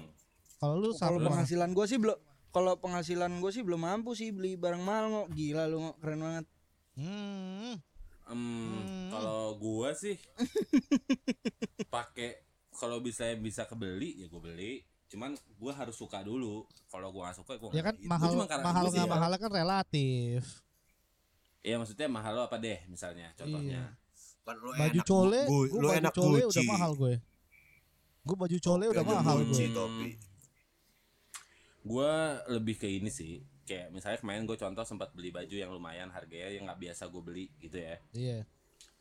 kalau 0.56 0.76
lu 0.78 0.90
Kalau 0.96 1.20
penghasilan 1.20 1.70
gue 1.70 1.86
sih 1.86 2.00
belum 2.00 2.18
kalau 2.50 2.74
penghasilan 2.78 3.32
gue 3.36 3.52
sih 3.52 3.62
belum 3.62 3.82
mampu 3.82 4.14
sih 4.14 4.30
beli 4.30 4.56
barang 4.56 4.80
mahal 4.80 5.06
kok. 5.12 5.28
Gila 5.34 5.64
lu 5.68 5.78
keren 5.98 6.22
banget. 6.22 6.46
hmm, 6.96 7.74
Hmm. 8.36 9.10
kalau 9.10 9.56
gua 9.56 9.94
sih 9.94 10.18
pakai 11.90 12.38
kalau 12.72 13.00
bisa 13.00 13.30
bisa 13.36 13.64
kebeli 13.64 14.18
ya 14.18 14.26
gue 14.26 14.42
beli 14.42 14.74
cuman 15.06 15.32
gua 15.56 15.74
harus 15.76 15.94
suka 15.94 16.20
dulu 16.20 16.66
kalau 16.88 17.10
gua 17.10 17.30
nggak 17.30 17.38
suka 17.38 17.54
gua 17.56 17.70
ya 17.72 17.82
kan 17.82 17.96
mahal 18.02 18.28
Gua 18.28 18.36
cuma 18.36 18.46
karena 18.48 18.66
mahal 18.66 18.84
gua 18.84 18.92
nggak 18.92 19.06
ya. 19.06 19.14
mahal 19.14 19.32
kan 19.36 19.52
relatif 19.54 20.42
Iya 21.62 21.76
maksudnya 21.78 22.08
mahal 22.08 22.34
lo 22.34 22.44
apa 22.44 22.58
deh 22.58 22.76
misalnya 22.86 23.32
contohnya 23.34 23.96
Kan 24.42 24.60
lu 24.60 24.70
baju 24.70 24.84
enak 24.92 25.06
cole, 25.06 25.40
gu- 25.42 25.48
gue 25.66 25.80
lu 25.80 25.88
baju 25.88 25.96
enak 25.98 26.12
cole 26.14 26.42
udah 26.44 26.64
mahal 26.68 26.92
gue. 26.94 27.14
Gue 28.22 28.36
baju 28.36 28.58
cole 28.60 28.86
udah 28.86 29.00
Kayaknya 29.00 29.16
mahal 29.18 29.38
gue. 29.42 29.68
topi. 29.72 30.10
gue 31.84 32.12
lebih 32.50 32.76
ke 32.76 32.88
ini 32.90 33.08
sih 33.08 33.40
kayak 33.64 33.88
misalnya 33.90 34.18
kemarin 34.18 34.44
gue 34.44 34.56
contoh 34.56 34.84
sempat 34.84 35.12
beli 35.12 35.30
baju 35.30 35.54
yang 35.54 35.70
lumayan 35.70 36.08
harganya 36.08 36.50
yang 36.50 36.64
nggak 36.64 36.82
biasa 36.82 37.08
gue 37.08 37.22
beli 37.22 37.46
gitu 37.58 37.78
ya 37.78 37.96
Iya. 38.12 38.40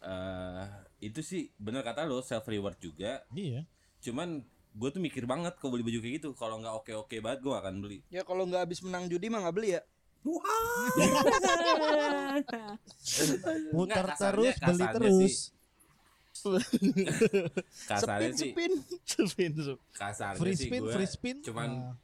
eh 0.00 0.64
itu 1.00 1.20
sih 1.20 1.50
bener 1.56 1.80
kata 1.80 2.04
lo 2.04 2.20
self 2.20 2.44
reward 2.44 2.76
juga 2.76 3.22
Iya. 3.28 3.66
cuman 4.00 4.42
gue 4.72 4.88
tuh 4.88 4.98
mikir 4.98 5.24
banget 5.24 5.54
kalau 5.56 5.72
beli 5.72 5.84
baju 5.84 5.98
kayak 6.00 6.14
gitu 6.16 6.30
kalau 6.32 6.56
nggak 6.56 6.74
oke 6.74 6.92
oke 6.96 7.16
banget 7.18 7.40
gue 7.40 7.52
akan 7.52 7.74
beli 7.78 7.98
Ya 8.08 8.22
kalau 8.22 8.44
nggak 8.44 8.62
habis 8.62 8.80
menang 8.80 9.06
judi 9.06 9.26
mah 9.26 9.42
nggak 9.42 9.52
beli 9.52 9.70
ya. 9.72 9.82
Muter 13.72 14.06
kasarnya- 14.06 14.54
terus, 14.54 14.62
beli 14.62 14.78
kasarnya 14.78 14.94
terus. 14.94 15.36
kasarnya 17.90 18.32
Spin 18.32 18.38
sih 18.38 18.50
spin 18.50 18.72
spin 19.28 19.52
spin. 19.52 19.52
kasarnya 19.92 20.40
Free 20.40 20.54
sih 20.54 20.66
spin, 20.66 20.80
gue 20.80 20.92
free 20.92 21.06
spin. 21.06 21.36
cuman 21.42 21.68
Nah, 21.68 21.94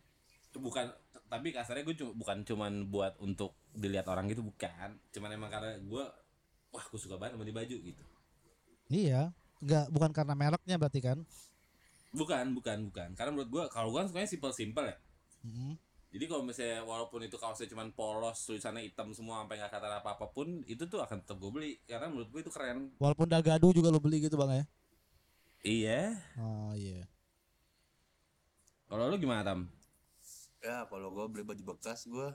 bukan 0.54 0.86
tapi 1.28 1.52
kasarnya 1.52 1.84
gue 1.84 1.96
cuma 1.96 2.12
bukan 2.16 2.38
cuman 2.44 2.72
buat 2.88 3.14
untuk 3.20 3.54
dilihat 3.76 4.08
orang 4.08 4.26
gitu 4.32 4.40
bukan 4.42 4.96
cuman 5.12 5.30
emang 5.36 5.52
karena 5.52 5.76
gue 5.78 6.04
wah 6.72 6.84
gue 6.88 7.00
suka 7.00 7.20
banget 7.20 7.36
sama 7.36 7.44
di 7.44 7.54
baju 7.54 7.76
gitu 7.80 8.04
iya. 8.88 9.32
Enggak 9.58 9.90
bukan 9.90 10.10
karena 10.14 10.34
mereknya 10.38 10.78
berarti 10.78 11.02
kan? 11.02 11.18
bukan 12.08 12.56
bukan 12.56 12.88
bukan 12.88 13.08
karena 13.12 13.30
menurut 13.36 13.50
gue 13.52 13.64
kalau 13.68 13.92
gue 13.92 14.00
kan 14.00 14.08
sukanya 14.08 14.28
simple 14.28 14.54
simple 14.54 14.86
ya 14.88 14.96
Mm. 15.46 15.78
Jadi 16.08 16.24
kalau 16.26 16.42
misalnya 16.42 16.82
walaupun 16.82 17.20
itu 17.22 17.38
kaosnya 17.38 17.70
cuma 17.70 17.86
polos, 17.94 18.42
tulisannya 18.42 18.90
hitam 18.90 19.14
semua 19.14 19.44
sampai 19.44 19.60
nggak 19.60 19.70
kata 19.70 20.02
apa 20.02 20.10
apa 20.18 20.26
pun, 20.32 20.64
itu 20.66 20.88
tuh 20.90 20.98
akan 20.98 21.22
tetap 21.22 21.38
gue 21.38 21.50
beli 21.52 21.72
karena 21.86 22.10
menurut 22.10 22.26
gue 22.32 22.40
itu 22.42 22.50
keren. 22.50 22.90
Walaupun 22.98 23.30
dagadu 23.30 23.70
juga 23.70 23.92
lo 23.92 24.02
beli 24.02 24.24
gitu 24.24 24.34
bang 24.34 24.50
ya? 24.50 24.64
Iya. 25.62 26.02
Oh 26.42 26.72
iya. 26.74 27.06
Kalau 28.90 29.04
lu 29.12 29.20
gimana 29.20 29.46
tam? 29.46 29.70
Ya 30.60 30.84
kalau 30.84 31.08
gue 31.08 31.24
beli 31.28 31.44
baju 31.44 31.62
bekas 31.68 32.04
gue 32.04 32.28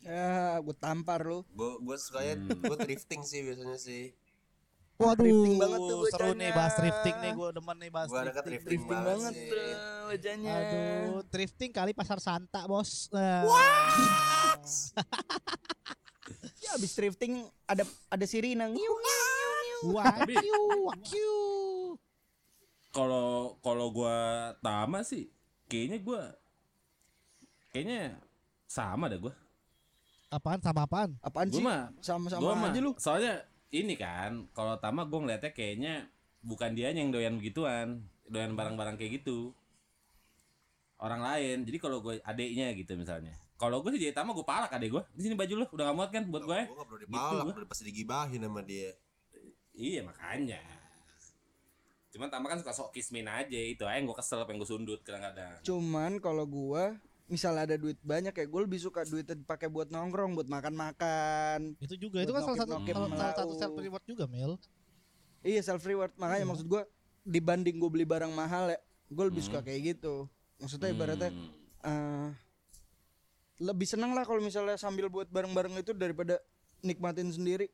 Ya, 0.00 0.58
gue 0.58 0.74
tampar 0.74 1.22
lu. 1.22 1.46
gue 1.48 1.70
gue 1.78 1.96
sukanya 1.96 2.34
Hmm. 2.36 2.60
gue 2.60 2.76
thrifting 2.76 3.22
sih 3.22 3.40
biasanya 3.40 3.76
sih. 3.76 4.12
Waduh, 4.94 5.16
Thrifting 5.16 5.56
banget 5.56 5.78
tuh 5.80 5.98
seru 6.04 6.28
bacanya. 6.28 6.36
nih 6.36 6.50
bahas 6.52 6.72
thrifting 6.74 7.16
nih 7.18 7.32
gue 7.32 7.48
demen 7.52 7.76
nih 7.76 7.88
bahas 7.88 8.06
Gue 8.06 8.18
anaknya 8.18 8.40
thrifting. 8.40 8.68
thrifting, 8.68 8.82
Drifting 8.82 9.08
banget 9.08 9.32
sih. 9.32 9.46
tuh 9.46 9.58
wajahnya. 10.04 10.52
Aduh, 10.52 11.22
thrifting 11.24 11.70
kali 11.70 11.90
pasar 11.92 12.18
Santa 12.18 12.60
bos. 12.64 13.06
Nah. 13.08 13.42
Ya 16.58 16.68
habis 16.72 16.92
drifting 16.92 17.44
ada 17.64 17.82
ada 18.08 18.24
sirine. 18.24 18.68
Ngiu, 18.68 18.92
ngiu. 18.98 19.78
Kalau 22.90 23.56
kalau 23.58 23.88
gue 23.88 24.16
tama 24.58 25.00
sih, 25.00 25.26
kayaknya 25.66 25.98
gue 25.98 26.20
kayaknya 27.72 28.20
sama 28.64 29.08
dah 29.08 29.18
gue. 29.18 29.34
Apaan 30.28 30.60
sama 30.60 30.84
apaan? 30.84 31.12
Apaan 31.18 31.48
Gue 31.48 31.58
sih? 31.58 31.64
mah 31.64 31.88
gua 31.90 32.00
Sama-sama 32.00 32.52
mah 32.54 32.68
aja 32.68 32.80
lu. 32.80 32.92
soalnya 32.96 33.34
ini 33.68 33.92
kan 33.94 34.48
kalau 34.50 34.76
Tama 34.76 35.04
gue 35.04 35.18
ngeliatnya 35.18 35.50
kayaknya 35.50 35.94
bukan 36.40 36.72
dia 36.72 36.88
yang 36.90 37.08
doyan 37.08 37.36
begituan 37.36 38.00
doyan 38.26 38.52
barang-barang 38.52 38.96
kayak 38.96 39.20
gitu 39.20 39.52
orang 40.98 41.20
lain 41.20 41.56
jadi 41.62 41.78
kalau 41.78 42.00
gue 42.00 42.16
adeknya 42.20 42.72
gitu 42.72 42.92
misalnya 42.94 43.32
kalau 43.56 43.80
gue 43.80 43.92
sih 43.92 44.00
jadi 44.00 44.12
Tama 44.12 44.32
gue 44.32 44.42
palak 44.42 44.70
adek 44.70 44.88
gue 44.90 45.02
di 45.12 45.22
sini 45.22 45.34
baju 45.34 45.52
lu 45.54 45.66
udah 45.66 45.84
gak 45.84 45.96
muat 45.96 46.10
kan 46.10 46.24
buat 46.26 46.42
gue 46.42 46.60
Gue 46.62 46.74
gak 46.74 46.86
perlu 46.86 47.00
dipalak, 47.02 47.42
gua. 47.42 47.52
udah 47.54 47.68
pasti 47.68 47.84
digibahin 47.84 48.40
sama 48.40 48.60
dia. 48.62 48.90
iya 49.72 50.00
makanya 50.00 50.60
cuman 52.08 52.28
Tama 52.28 52.46
kan 52.46 52.58
suka 52.58 52.72
sok 52.72 52.90
kismin 52.90 53.24
aja 53.24 53.52
itu 53.52 53.82
aja 53.82 53.96
yang 53.96 54.04
gue 54.04 54.16
kesel 54.16 54.44
pengen 54.44 54.60
gue 54.60 54.68
sundut 54.68 55.00
kadang-kadang 55.00 55.60
Cuman 55.62 56.16
kalau 56.18 56.44
gua 56.44 56.96
misalnya 57.26 57.64
ada 57.64 57.76
duit 57.78 57.96
banyak 58.02 58.32
ya 58.32 58.44
gue 58.44 58.60
lebih 58.60 58.78
suka 58.78 59.02
duitnya 59.02 59.34
dipakai 59.34 59.66
buat 59.66 59.88
nongkrong, 59.88 60.34
buat 60.34 60.48
makan. 60.48 61.78
Itu 61.78 61.96
juga 61.96 62.22
itu 62.22 62.30
kan 62.30 62.42
salah 62.42 62.58
satu 62.58 62.74
salah, 62.82 63.08
salah 63.12 63.34
satu 63.36 63.52
self 63.56 63.74
reward 63.78 64.04
juga 64.04 64.24
Mel. 64.26 64.58
Iya 65.42 65.60
self 65.62 65.82
reward. 65.82 66.12
Makanya 66.16 66.44
Iya. 66.44 66.50
maksud 66.50 66.66
gua 66.66 66.82
dibanding 67.22 67.78
gue 67.78 67.90
beli 67.90 68.02
barang 68.02 68.30
mahal 68.30 68.70
ya, 68.70 68.78
gue 69.08 69.24
lebih 69.30 69.42
Hmm. 69.46 69.50
suka 69.54 69.60
kayak 69.62 69.80
gitu. 69.94 70.26
Maksudnya 70.58 70.90
ibaratnya 70.90 71.30
Hmm. 71.30 71.50
eh, 71.82 72.28
lebih 73.58 73.86
seneng 73.86 74.10
lah 74.10 74.26
kalau 74.26 74.42
misalnya 74.42 74.74
sambil 74.74 75.06
buat 75.06 75.30
bareng-bareng 75.30 75.78
itu 75.78 75.94
daripada 75.94 76.38
nikmatin 76.82 77.30
sendiri. 77.30 77.70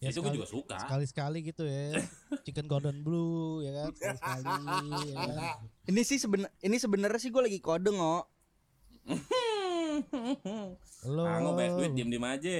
Ya, 0.00 0.08
itu 0.08 0.24
gue 0.24 0.32
juga 0.32 0.48
suka 0.48 0.80
Sekali-sekali 0.80 1.44
gitu 1.44 1.64
ya. 1.64 1.92
Chicken 2.48 2.64
Gordon 2.64 3.04
Blue 3.04 3.60
ya 3.60 3.84
kan 3.84 3.92
sekali-sekali 3.92 5.12
ya 5.12 5.16
kan. 5.28 5.56
Ini 5.88 6.00
sih 6.00 6.16
seben 6.16 6.48
ini 6.60 6.76
sebenarnya 6.76 7.20
sih 7.20 7.28
gue 7.28 7.40
lagi 7.40 7.60
kode 7.60 7.92
ngok. 7.92 8.24
Lo. 11.06 11.22
ah 11.24 11.38
nggak 11.38 11.54
banyak 11.54 11.74
duit 11.76 11.92
diem 11.94 12.08
diem 12.08 12.24
aja 12.24 12.56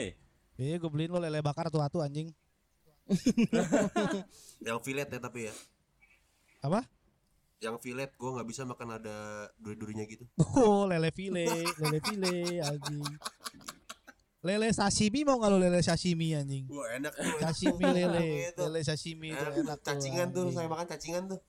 Iya, 0.61 0.77
gue 0.77 0.91
beliin 0.93 1.09
lo 1.09 1.17
lele 1.17 1.41
bakar 1.41 1.73
atu-atu 1.73 2.05
anjing. 2.05 2.29
Yang 4.67 4.79
fillet 4.85 5.09
ya 5.09 5.17
tapi 5.17 5.49
ya. 5.49 5.55
Apa? 6.61 6.85
Yang 7.65 7.81
fillet 7.81 8.13
gue 8.13 8.31
nggak 8.31 8.45
bisa 8.45 8.69
makan 8.69 9.01
ada 9.01 9.17
duri-durinya 9.57 10.05
gitu. 10.05 10.29
Oh, 10.53 10.85
lele 10.85 11.09
file, 11.17 11.49
lele 11.81 11.99
file 12.05 12.61
anjing. 12.61 13.01
Lele 14.45 14.69
sashimi 14.73 15.25
mau 15.25 15.41
nggak 15.41 15.49
lo 15.49 15.59
lele 15.65 15.81
sashimi 15.81 16.37
anjing? 16.37 16.69
Wah 16.69 16.93
enak 16.93 17.13
tuh. 17.13 17.41
Sashimi 17.41 17.85
lele, 17.89 18.25
Itu. 18.53 18.61
lele 18.69 18.81
sashimi 18.85 19.29
itu 19.33 19.41
Enak, 19.41 19.65
enak 19.65 19.79
tuh. 19.81 19.87
cacingan 19.97 20.29
tuh, 20.29 20.45
saya 20.53 20.69
makan 20.69 20.87
cacingan 20.89 21.25
tuh. 21.25 21.41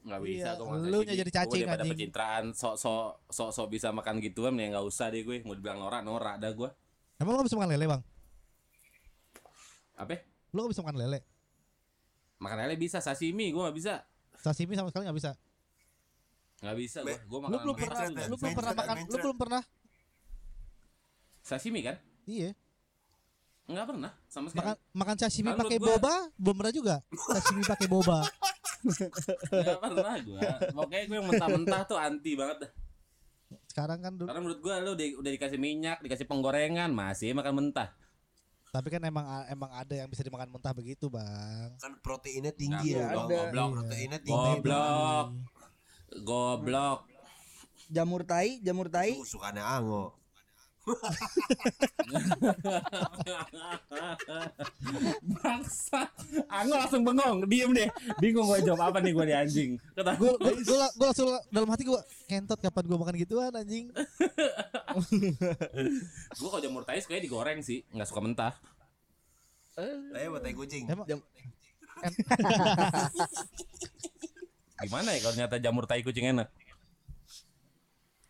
Nggak 0.00 0.20
bisa 0.22 0.48
Iya, 0.48 0.50
gue 0.56 0.64
lu 0.64 0.98
sashimi. 0.98 1.12
jadi 1.14 1.30
cacing, 1.30 1.50
Gua 1.50 1.60
daripada 1.62 1.82
anjing. 1.82 1.92
pencitraan 1.94 2.44
sok 2.50 2.74
sok 2.74 3.00
sok 3.28 3.50
sok 3.50 3.66
bisa 3.68 3.88
makan 3.90 4.16
gituan 4.18 4.54
ya 4.54 4.70
nggak 4.70 4.82
usah 4.82 5.06
deh 5.06 5.20
gue 5.20 5.42
mau 5.42 5.52
dibilang 5.52 5.78
norak 5.78 6.00
norak 6.00 6.36
dah 6.36 6.50
gue 6.50 6.70
Emang 7.16 7.30
lo 7.30 7.38
gak 7.38 7.46
bisa 7.46 7.58
makan 7.58 7.70
lele 7.70 7.84
bang? 7.86 8.02
apa 9.94 10.16
Lo 10.50 10.58
gak 10.62 10.72
bisa 10.72 10.80
makan 10.80 10.98
lele? 10.98 11.18
makan 12.38 12.56
lele 12.58 12.74
bisa 12.74 12.98
sashimi 12.98 13.48
gue 13.48 13.60
nggak 13.60 13.76
bisa 13.76 13.94
Sashimi 14.34 14.72
sama 14.72 14.88
sekali 14.88 15.04
gak 15.04 15.14
bisa. 15.14 15.32
nggak 16.58 16.76
bisa 16.78 16.98
gue 17.02 17.12
gue 17.12 17.38
Lu 17.38 17.40
makan 17.42 17.52
belum 17.58 17.74
sama 17.74 17.84
pernah, 17.86 18.04
lu 18.22 18.36
belum 18.36 18.52
pernah 18.54 18.72
makan, 18.74 18.94
lu 19.02 19.16
belum 19.18 19.36
pernah. 19.36 19.62
sashimi 21.42 21.80
kan 21.82 21.96
Iya, 22.22 22.52
nggak 23.66 23.84
pernah 23.86 24.12
sama 24.24 24.46
sekali 24.48 24.60
makan 24.62 24.76
makan 24.92 25.16
sashimi 25.18 25.50
pakai 25.52 25.78
boba, 25.78 26.14
belum 26.36 26.56
pernah 26.56 26.70
juga. 26.70 26.96
Sashimi 27.10 27.62
pakai 27.62 27.84
boba. 27.86 28.18
nggak 28.84 29.78
pernah 29.80 30.16
gue 30.20 30.40
pokoknya 30.72 31.04
gue 31.06 31.16
yang 31.20 31.28
mentah-mentah 31.28 31.80
tuh 31.84 31.98
anti 32.00 32.32
banget 32.34 32.58
dah 32.66 32.72
Sekarang 33.70 33.98
kan 34.02 34.14
dulu, 34.14 34.26
karena 34.30 34.40
menurut 34.42 34.60
gue 34.62 34.74
lu 34.82 34.90
udah, 34.98 35.06
udah 35.22 35.30
dikasih 35.34 35.58
minyak 35.58 35.98
dikasih 36.02 36.26
penggorengan 36.26 36.90
masih 36.90 37.34
makan 37.34 37.54
mentah 37.58 37.90
tapi 38.70 38.86
kan 38.86 39.02
emang 39.02 39.26
emang 39.50 39.70
ada 39.74 39.94
yang 39.98 40.06
bisa 40.06 40.22
dimakan 40.22 40.46
mentah 40.46 40.70
begitu 40.70 41.10
bang. 41.10 41.74
Kan 41.82 41.98
proteinnya 41.98 42.54
tinggi 42.54 42.94
Nggak 42.94 43.02
ya, 43.02 43.06
ada. 43.10 43.18
Bang. 43.18 43.26
goblok 43.26 43.66
Iya. 43.66 43.74
Proteinnya 43.74 44.20
tinggi. 44.22 44.46
Goblok. 44.46 45.26
goblok 46.22 46.98
Jamur 47.90 48.22
tai, 48.22 48.62
jamur 48.62 48.86
tai. 48.86 49.18
Tuh 49.18 49.26
sukanya 49.26 49.66
Ango. 49.66 50.14
Bangsa 55.36 56.00
aku 56.46 56.68
langsung 56.70 57.02
bengong 57.02 57.38
diem 57.46 57.70
deh 57.72 57.88
bingung 58.18 58.46
gue 58.46 58.60
jawab 58.62 58.90
apa 58.90 58.98
nih 59.00 59.12
gue 59.12 59.24
di 59.24 59.34
anjing 59.34 59.70
kata 59.94 60.14
Gue 60.16 60.32
gue 60.36 60.52
gue 60.62 60.78
langsung 61.02 61.28
dalam 61.48 61.68
hati 61.68 61.82
gue 61.84 62.00
kentot 62.26 62.58
kapan 62.58 62.84
gue 62.84 62.94
makan 62.96 63.16
gituan 63.16 63.52
anjing. 63.52 63.90
gue 66.30 66.48
kalau 66.48 66.60
jamur 66.60 66.82
tai 66.82 66.98
sukanya 66.98 67.22
digoreng 67.22 67.60
sih 67.60 67.82
nggak 67.90 68.06
suka 68.06 68.20
mentah 68.20 68.54
Ayo 70.12 70.28
buat 70.30 70.44
tai 70.44 70.52
kucing. 70.52 70.84
Emang 70.84 71.08
Jam- 71.08 71.24
gimana 74.78 75.08
ya 75.10 75.20
kalau 75.20 75.32
ternyata 75.34 75.56
jamur 75.56 75.84
tai 75.84 76.00
kucing 76.00 76.28
enak 76.30 76.48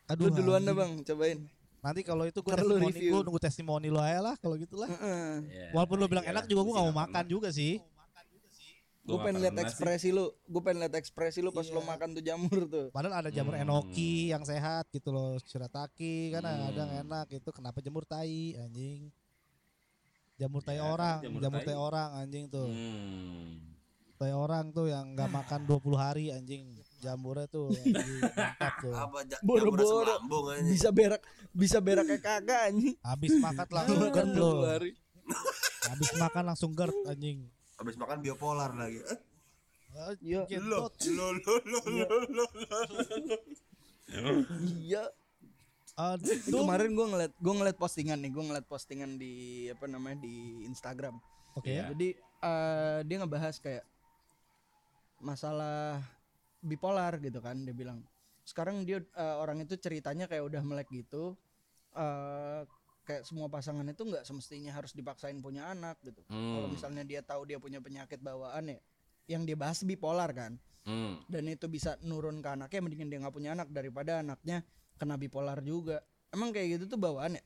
aduh 0.07 0.26
Lu 0.26 0.35
duluan 0.37 0.59
anjing. 0.61 0.75
bang, 0.75 0.93
cobain. 1.05 1.38
Nanti 1.81 2.01
kalau 2.03 2.25
itu 2.25 2.39
gue 2.39 2.53
testimoni 2.53 2.93
review. 2.93 3.11
gue 3.11 3.21
nunggu 3.25 3.41
testimoni 3.41 3.89
lo 3.89 3.99
aja 3.99 4.21
lah 4.23 4.35
kalau 4.37 4.55
gitu 4.55 4.77
lah. 4.77 4.89
Heeh. 4.89 5.31
Ya, 5.49 5.67
Walaupun 5.73 5.97
lo 5.97 6.07
bilang 6.07 6.23
iyalah, 6.23 6.41
enak 6.41 6.47
juga 6.47 6.61
gue 6.61 6.71
gak 6.71 6.77
mau 6.77 6.87
nggak 6.87 7.01
makan 7.09 7.25
juga 7.27 7.49
sih. 7.51 7.81
Gua 9.01 9.17
Gue 9.17 9.19
pengen 9.25 9.41
lihat 9.41 9.57
ekspresi 9.59 10.09
lu. 10.11 10.29
Gue 10.45 10.61
pengen 10.61 10.79
lihat 10.85 10.95
ekspresi 10.95 11.41
lu 11.41 11.51
pas 11.51 11.65
Iya. 11.65 11.73
lo 11.73 11.81
makan 11.83 12.09
tuh 12.13 12.23
jamur 12.23 12.59
tuh. 12.65 12.87
Padahal 12.91 13.15
ada 13.19 13.31
jamur 13.31 13.57
Hmm. 13.57 13.65
enoki 13.65 14.29
yang 14.29 14.45
sehat 14.45 14.87
gitu 14.89 15.09
loh, 15.09 15.41
shirataki 15.41 16.31
kan 16.31 16.45
ada 16.45 16.69
yang 16.71 16.93
Hmm. 16.93 17.03
enak 17.03 17.27
itu. 17.33 17.49
Kenapa 17.49 17.81
jamur 17.81 18.05
tai 18.05 18.55
anjing? 18.55 19.09
Jamur 20.37 20.61
tai 20.61 20.77
Ya, 20.77 20.85
orang, 20.87 21.19
jamur 21.21 21.41
jamur, 21.41 21.59
tai. 21.59 21.67
tai 21.67 21.77
orang 21.77 22.09
anjing 22.15 22.45
tuh. 22.47 22.65
hmm. 22.65 23.73
Tai 24.17 24.33
orang 24.33 24.69
tuh 24.69 24.87
yang 24.87 25.17
nggak 25.17 25.29
makan 25.29 25.61
20 25.65 25.97
hari 25.97 26.29
anjing. 26.29 26.77
Jamurnya 27.00 27.49
tuh 27.49 27.73
Boro-boro. 29.47 30.21
Bisa 30.69 30.92
berak, 30.92 31.25
bisa 31.50 31.80
berak 31.80 32.04
kayak 32.07 32.23
kagak 32.23 32.61
anjing. 32.69 32.95
Habis 33.00 33.33
makan 33.40 33.66
langsung 33.76 33.99
gerd 34.12 34.30
hari. 34.62 34.92
Habis 35.88 36.11
makan 36.14 36.42
langsung 36.45 36.73
gerd 36.76 36.97
anjing. 37.09 37.38
Habis 37.80 37.97
makan 37.97 38.21
biopolar 38.21 38.71
lagi. 38.76 39.00
Eh, 39.00 39.19
Ah, 39.90 40.14
Iya. 40.23 40.47
Lo 40.62 40.87
lo 40.87 41.26
lo 41.35 41.54
lo 41.66 42.14
lo 42.30 42.45
Iya. 44.78 45.02
Aduh. 45.99 46.37
Kemarin 46.47 46.95
gue 46.95 47.07
ngeliat 47.11 47.33
gue 47.35 47.54
ngeliat 47.54 47.75
postingan 47.75 48.23
nih, 48.23 48.30
gue 48.30 48.45
ngeliat 48.45 48.66
postingan 48.71 49.19
di 49.19 49.66
apa 49.66 49.90
namanya 49.90 50.23
di 50.23 50.62
Instagram. 50.62 51.19
Oke. 51.59 51.75
Iya. 51.75 51.90
Jadi 51.90 52.09
eh, 52.16 52.99
dia 53.02 53.16
ngebahas 53.19 53.59
kayak 53.59 53.83
masalah 55.19 56.00
bipolar 56.61 57.19
gitu 57.21 57.40
kan. 57.43 57.61
Dia 57.64 57.75
bilang 57.76 58.05
sekarang 58.45 58.83
dia 58.88 59.00
eh, 59.02 59.37
orang 59.37 59.64
itu 59.64 59.76
ceritanya 59.76 60.25
kayak 60.31 60.45
udah 60.47 60.62
melek 60.64 60.88
gitu. 60.93 61.37
eh 61.90 62.62
kayak 63.02 63.26
semua 63.26 63.50
pasangan 63.50 63.83
itu 63.83 64.07
nggak 64.07 64.23
semestinya 64.23 64.71
harus 64.71 64.95
dipaksain 64.95 65.35
punya 65.43 65.67
anak 65.75 65.99
gitu. 66.07 66.23
Kalau 66.31 66.69
Hmm. 66.69 66.71
misalnya 66.71 67.02
dia 67.02 67.19
tahu 67.26 67.43
dia 67.43 67.59
punya 67.59 67.83
penyakit 67.83 68.23
bawaan 68.23 68.71
ya, 68.71 68.79
yang 69.26 69.43
dia 69.43 69.59
bahas 69.59 69.83
bipolar 69.83 70.31
kan. 70.31 70.55
Hmm. 70.87 71.19
Dan 71.26 71.50
itu 71.50 71.67
bisa 71.67 71.99
nurun 72.07 72.38
ke 72.38 72.49
anaknya, 72.55 72.81
mendingan 72.87 73.09
dia 73.11 73.19
nggak 73.19 73.35
punya 73.35 73.50
anak 73.59 73.69
daripada 73.75 74.23
anaknya 74.23 74.62
kena 74.95 75.19
bipolar 75.19 75.59
juga. 75.67 75.99
Emang 76.31 76.55
kayak 76.55 76.79
gitu 76.79 76.95
tuh 76.95 77.00
bawaan 77.02 77.35
ya? 77.35 77.45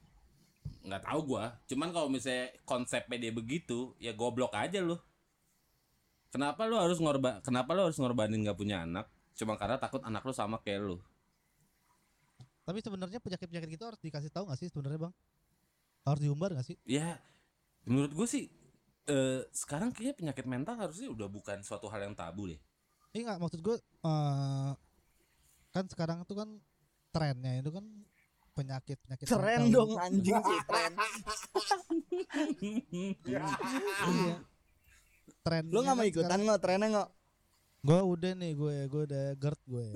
nggak 0.84 1.00
tahu 1.00 1.20
gua 1.36 1.56
cuman 1.64 1.88
kalau 1.96 2.08
misalnya 2.12 2.52
konsepnya 2.68 3.16
dia 3.16 3.32
begitu 3.32 3.96
ya 3.96 4.12
goblok 4.12 4.52
aja 4.52 4.84
lu 4.84 4.96
kenapa 6.34 6.66
lu 6.66 6.74
harus 6.74 6.98
ngorban 6.98 7.38
kenapa 7.40 7.70
lu 7.72 7.86
harus 7.86 7.94
ngorbanin 7.94 8.42
nggak 8.42 8.58
punya 8.58 8.82
anak 8.82 9.06
cuma 9.38 9.54
karena 9.54 9.78
takut 9.78 10.02
anak 10.02 10.26
lu 10.26 10.34
sama 10.34 10.58
kayak 10.58 10.82
lu 10.82 10.98
Tapi 12.64 12.80
sebenarnya 12.80 13.20
penyakit-penyakit 13.20 13.76
itu 13.76 13.84
harus 13.84 14.00
dikasih 14.00 14.32
tahu 14.32 14.48
nggak 14.48 14.56
sih 14.56 14.72
sebenarnya 14.72 14.96
bang? 15.04 15.14
Harus 16.02 16.20
diumbar 16.24 16.50
nggak 16.56 16.64
sih? 16.64 16.76
ya 16.88 17.20
menurut 17.84 18.10
gue 18.10 18.24
sih 18.24 18.48
eh, 19.04 19.44
sekarang 19.52 19.92
kayaknya 19.92 20.16
penyakit 20.16 20.46
mental 20.48 20.74
harusnya 20.80 21.12
udah 21.12 21.28
bukan 21.28 21.60
suatu 21.60 21.92
hal 21.92 22.08
yang 22.08 22.16
tabu 22.16 22.48
deh 22.48 22.56
Iya 23.12 23.20
nggak 23.30 23.38
maksud 23.38 23.60
gue 23.60 23.76
eh 23.78 24.72
kan 25.70 25.84
sekarang 25.86 26.24
tuh 26.24 26.40
kan 26.40 26.48
trennya 27.12 27.60
itu 27.60 27.68
kan 27.68 27.84
penyakit 28.54 28.96
penyakit 29.02 29.26
mental. 29.28 29.68
dong 29.68 29.90
anjing 29.98 30.38
sih 30.40 30.58
tren. 30.64 30.92
Iya. 33.28 33.44
Tren. 35.40 35.64
Lu 35.68 35.80
nggak 35.80 35.94
mau 35.94 36.04
ikutan 36.04 36.38
nggak 36.38 36.60
trennya 36.60 36.88
nggak? 36.90 37.08
Gue 37.84 38.00
udah 38.00 38.32
nih 38.32 38.52
gue 38.54 38.74
gue 38.88 39.02
udah 39.04 39.24
GERD 39.36 39.60
gue. 39.66 39.86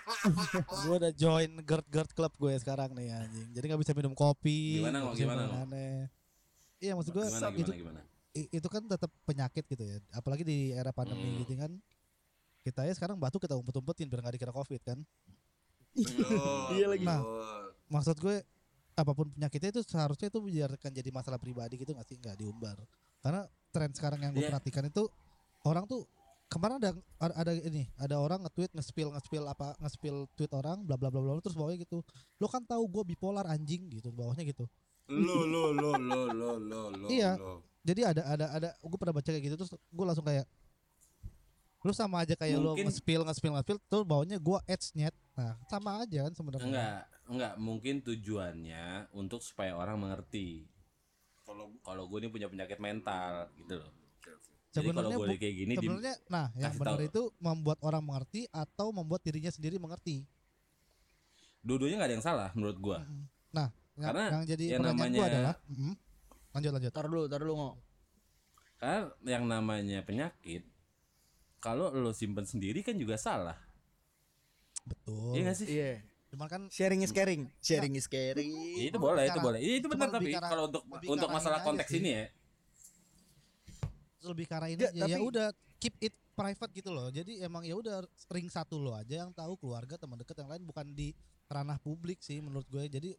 gue 0.84 0.94
udah 0.96 1.12
join 1.12 1.50
GERD 1.60 1.86
GERD 1.86 2.10
club 2.12 2.32
gue 2.34 2.52
sekarang 2.56 2.96
nih 2.96 3.12
anjing. 3.12 3.48
Jadi 3.52 3.64
nggak 3.66 3.80
bisa 3.80 3.92
minum 3.92 4.12
kopi. 4.12 4.80
Gimana, 4.80 4.98
nggak 5.04 5.14
Gimana. 5.16 5.44
Iya 6.80 6.96
maksud 6.96 7.12
gue 7.12 7.20
gimana 7.22 7.48
itu 7.52 7.72
gimana 7.76 7.76
gimana 7.76 8.00
i- 8.32 8.48
itu 8.48 8.68
kan 8.70 8.80
tetap 8.86 9.12
penyakit 9.24 9.64
gitu 9.66 9.84
ya. 9.84 10.00
Apalagi 10.10 10.42
di 10.42 10.72
era 10.72 10.90
pandemi 10.90 11.28
Hmm. 11.28 11.38
gitu 11.44 11.52
kan. 11.60 11.72
Kita 12.60 12.88
ya 12.88 12.92
sekarang 12.92 13.20
batuk 13.20 13.44
kita 13.44 13.52
umpet-umpetin 13.56 14.08
biar 14.08 14.24
nggak 14.24 14.40
dikira 14.40 14.52
covid 14.52 14.80
kan. 14.80 14.98
Iya 16.72 16.86
lagi. 16.88 17.04
Nah. 17.04 17.20
Maksud 17.90 18.16
gue 18.16 18.40
apa 18.94 19.12
pun 19.12 19.28
penyakitnya 19.28 19.74
itu 19.74 19.82
seharusnya 19.82 20.28
itu 20.28 20.40
biarkan 20.40 20.92
jadi 20.92 21.08
masalah 21.10 21.36
pribadi 21.36 21.76
gitu 21.76 21.92
nggak 21.92 22.06
sih 22.06 22.16
nggak 22.16 22.36
diumbar. 22.38 22.80
Karena 23.20 23.44
tren 23.70 23.90
sekarang 23.90 24.20
yang 24.20 24.32
gue 24.32 24.42
Iya. 24.42 24.50
perhatikan 24.50 24.84
itu 24.84 25.06
orang 25.62 25.86
tuh 25.86 26.04
kemarin 26.46 26.76
ada 26.76 26.90
ada, 27.20 27.52
ini 27.54 27.86
ada 27.96 28.16
orang 28.16 28.42
nge-tweet 28.42 28.70
nge-spill 28.72 29.10
nge-spill 29.10 29.44
apa 29.44 29.78
nge-spill 29.78 30.26
tweet 30.34 30.50
orang 30.50 30.82
bla 30.82 30.94
bla 30.94 31.06
bla 31.06 31.20
bla 31.20 31.38
terus 31.38 31.54
bawahnya 31.54 31.78
gitu 31.80 32.02
lo 32.36 32.46
kan 32.46 32.60
tahu 32.60 32.84
gue 32.86 33.02
bipolar 33.08 33.46
anjing 33.46 33.86
gitu 33.88 34.10
bawahnya 34.10 34.42
gitu 34.44 34.66
lo 35.06 35.42
lo 35.44 35.70
lo 35.70 35.90
lo 35.94 36.20
lo 36.28 36.50
lo 36.58 36.80
lo 36.92 37.06
Iya. 37.06 37.34
lo. 37.34 37.62
jadi 37.80 38.10
ada 38.10 38.22
ada 38.28 38.46
ada 38.52 38.68
gue 38.76 38.98
pernah 38.98 39.12
baca 39.12 39.24
kayak 39.24 39.44
gitu 39.44 39.56
terus 39.56 39.70
gue 39.72 40.04
langsung 40.04 40.22
kayak 40.22 40.46
lu 41.80 41.92
sama 41.92 42.20
aja 42.20 42.34
kayak 42.34 42.58
lo 42.58 42.74
Mungkin- 42.74 42.86
nge-spill 42.86 43.22
nge-spill 43.24 43.54
nge-spill 43.54 43.78
terus 43.82 44.04
bawahnya 44.04 44.36
gue 44.36 44.58
edge 44.66 44.92
net 44.92 45.14
nah 45.32 45.56
sama 45.64 46.02
aja 46.02 46.26
kan 46.26 46.32
sebenarnya 46.34 46.66
enggak 46.66 47.00
enggak 47.26 47.54
mungkin 47.56 47.94
tujuannya 48.02 48.84
untuk 49.12 49.40
supaya 49.40 49.72
orang 49.72 49.96
mengerti 49.96 50.66
kalau 51.50 51.66
kalau 51.82 52.02
gue 52.06 52.18
ini 52.20 52.28
punya 52.28 52.46
penyakit 52.46 52.78
mental 52.78 53.32
gitu 53.56 53.74
loh 53.76 53.90
jadi 54.70 54.86
kalau 54.86 55.02
sebenarnya 55.02 55.18
boleh 55.18 55.34
bu- 55.34 55.40
kayak 55.40 55.54
gini 55.56 55.72
di, 55.72 55.78
sebenarnya 55.82 56.14
nah 56.28 56.46
yang 56.54 56.72
benar 56.74 56.94
tahu. 56.96 57.08
itu 57.08 57.22
membuat 57.38 57.78
orang 57.80 58.02
mengerti 58.02 58.46
atau 58.48 58.86
membuat 58.90 59.20
dirinya 59.20 59.50
sendiri 59.50 59.76
mengerti 59.76 60.22
dua-duanya 61.60 61.96
nggak 61.96 62.06
ada 62.06 62.16
yang 62.16 62.24
salah 62.24 62.48
menurut 62.52 62.78
gue 62.78 62.98
nah 63.50 63.68
yang, 63.92 64.06
Karena 64.06 64.24
yang 64.30 64.44
jadi 64.46 64.64
yang 64.68 64.80
gue 64.80 64.88
namanya- 64.88 65.26
adalah 65.26 65.54
Mhm. 65.66 65.92
lanjut 66.50 66.70
lanjut 66.72 66.90
Tar 66.90 67.04
dulu, 67.04 67.22
tar 67.26 67.40
dulu 67.40 67.54
nggak? 67.54 67.74
Karena 68.76 68.98
yang 69.28 69.44
namanya 69.44 69.98
penyakit 70.00 70.62
kalau 71.58 71.90
lo 71.90 72.10
simpen 72.10 72.42
sendiri 72.42 72.80
kan 72.80 72.94
juga 72.94 73.14
salah. 73.14 73.58
betul 74.82 75.36
Iya 75.36 75.42
gak 75.44 75.56
sih? 75.56 75.68
Iya. 75.68 75.92
Cuman 76.30 76.46
kan 76.46 76.62
Sharing 76.68 77.00
is 77.00 77.10
caring. 77.10 77.50
Sharing 77.58 77.92
is 77.92 78.06
caring. 78.06 78.50
Ya, 78.78 78.86
itu 78.86 78.96
boleh, 78.96 79.26
itu 79.26 79.40
boleh. 79.40 79.58
Iya, 79.58 79.74
itu 79.76 79.88
benar 79.88 80.08
tapi 80.08 80.30
kalau 80.32 80.70
untuk 80.70 80.82
untuk 81.04 81.28
masalah 81.28 81.60
konteks 81.60 81.90
ini 81.92 82.10
ya. 82.12 82.24
lebih 84.20 84.44
arah 84.48 84.68
ini 84.68 84.84
Ya, 84.92 85.08
ya 85.08 85.18
udah 85.18 85.48
keep 85.80 85.96
it 85.98 86.12
private 86.36 86.68
gitu 86.72 86.92
loh 86.92 87.08
jadi 87.08 87.40
emang 87.42 87.64
ya 87.64 87.72
udah 87.72 88.04
ring 88.28 88.46
satu 88.46 88.76
lo 88.76 88.92
aja 88.92 89.16
yang 89.18 89.32
tahu 89.32 89.56
keluarga 89.56 89.96
teman 89.96 90.16
dekat 90.16 90.36
yang 90.36 90.50
lain 90.50 90.60
bukan 90.62 90.84
di 90.90 91.16
ranah 91.46 91.76
publik 91.78 92.20
sih 92.20 92.36
menurut 92.38 92.68
gue 92.68 92.84
jadi 92.86 93.16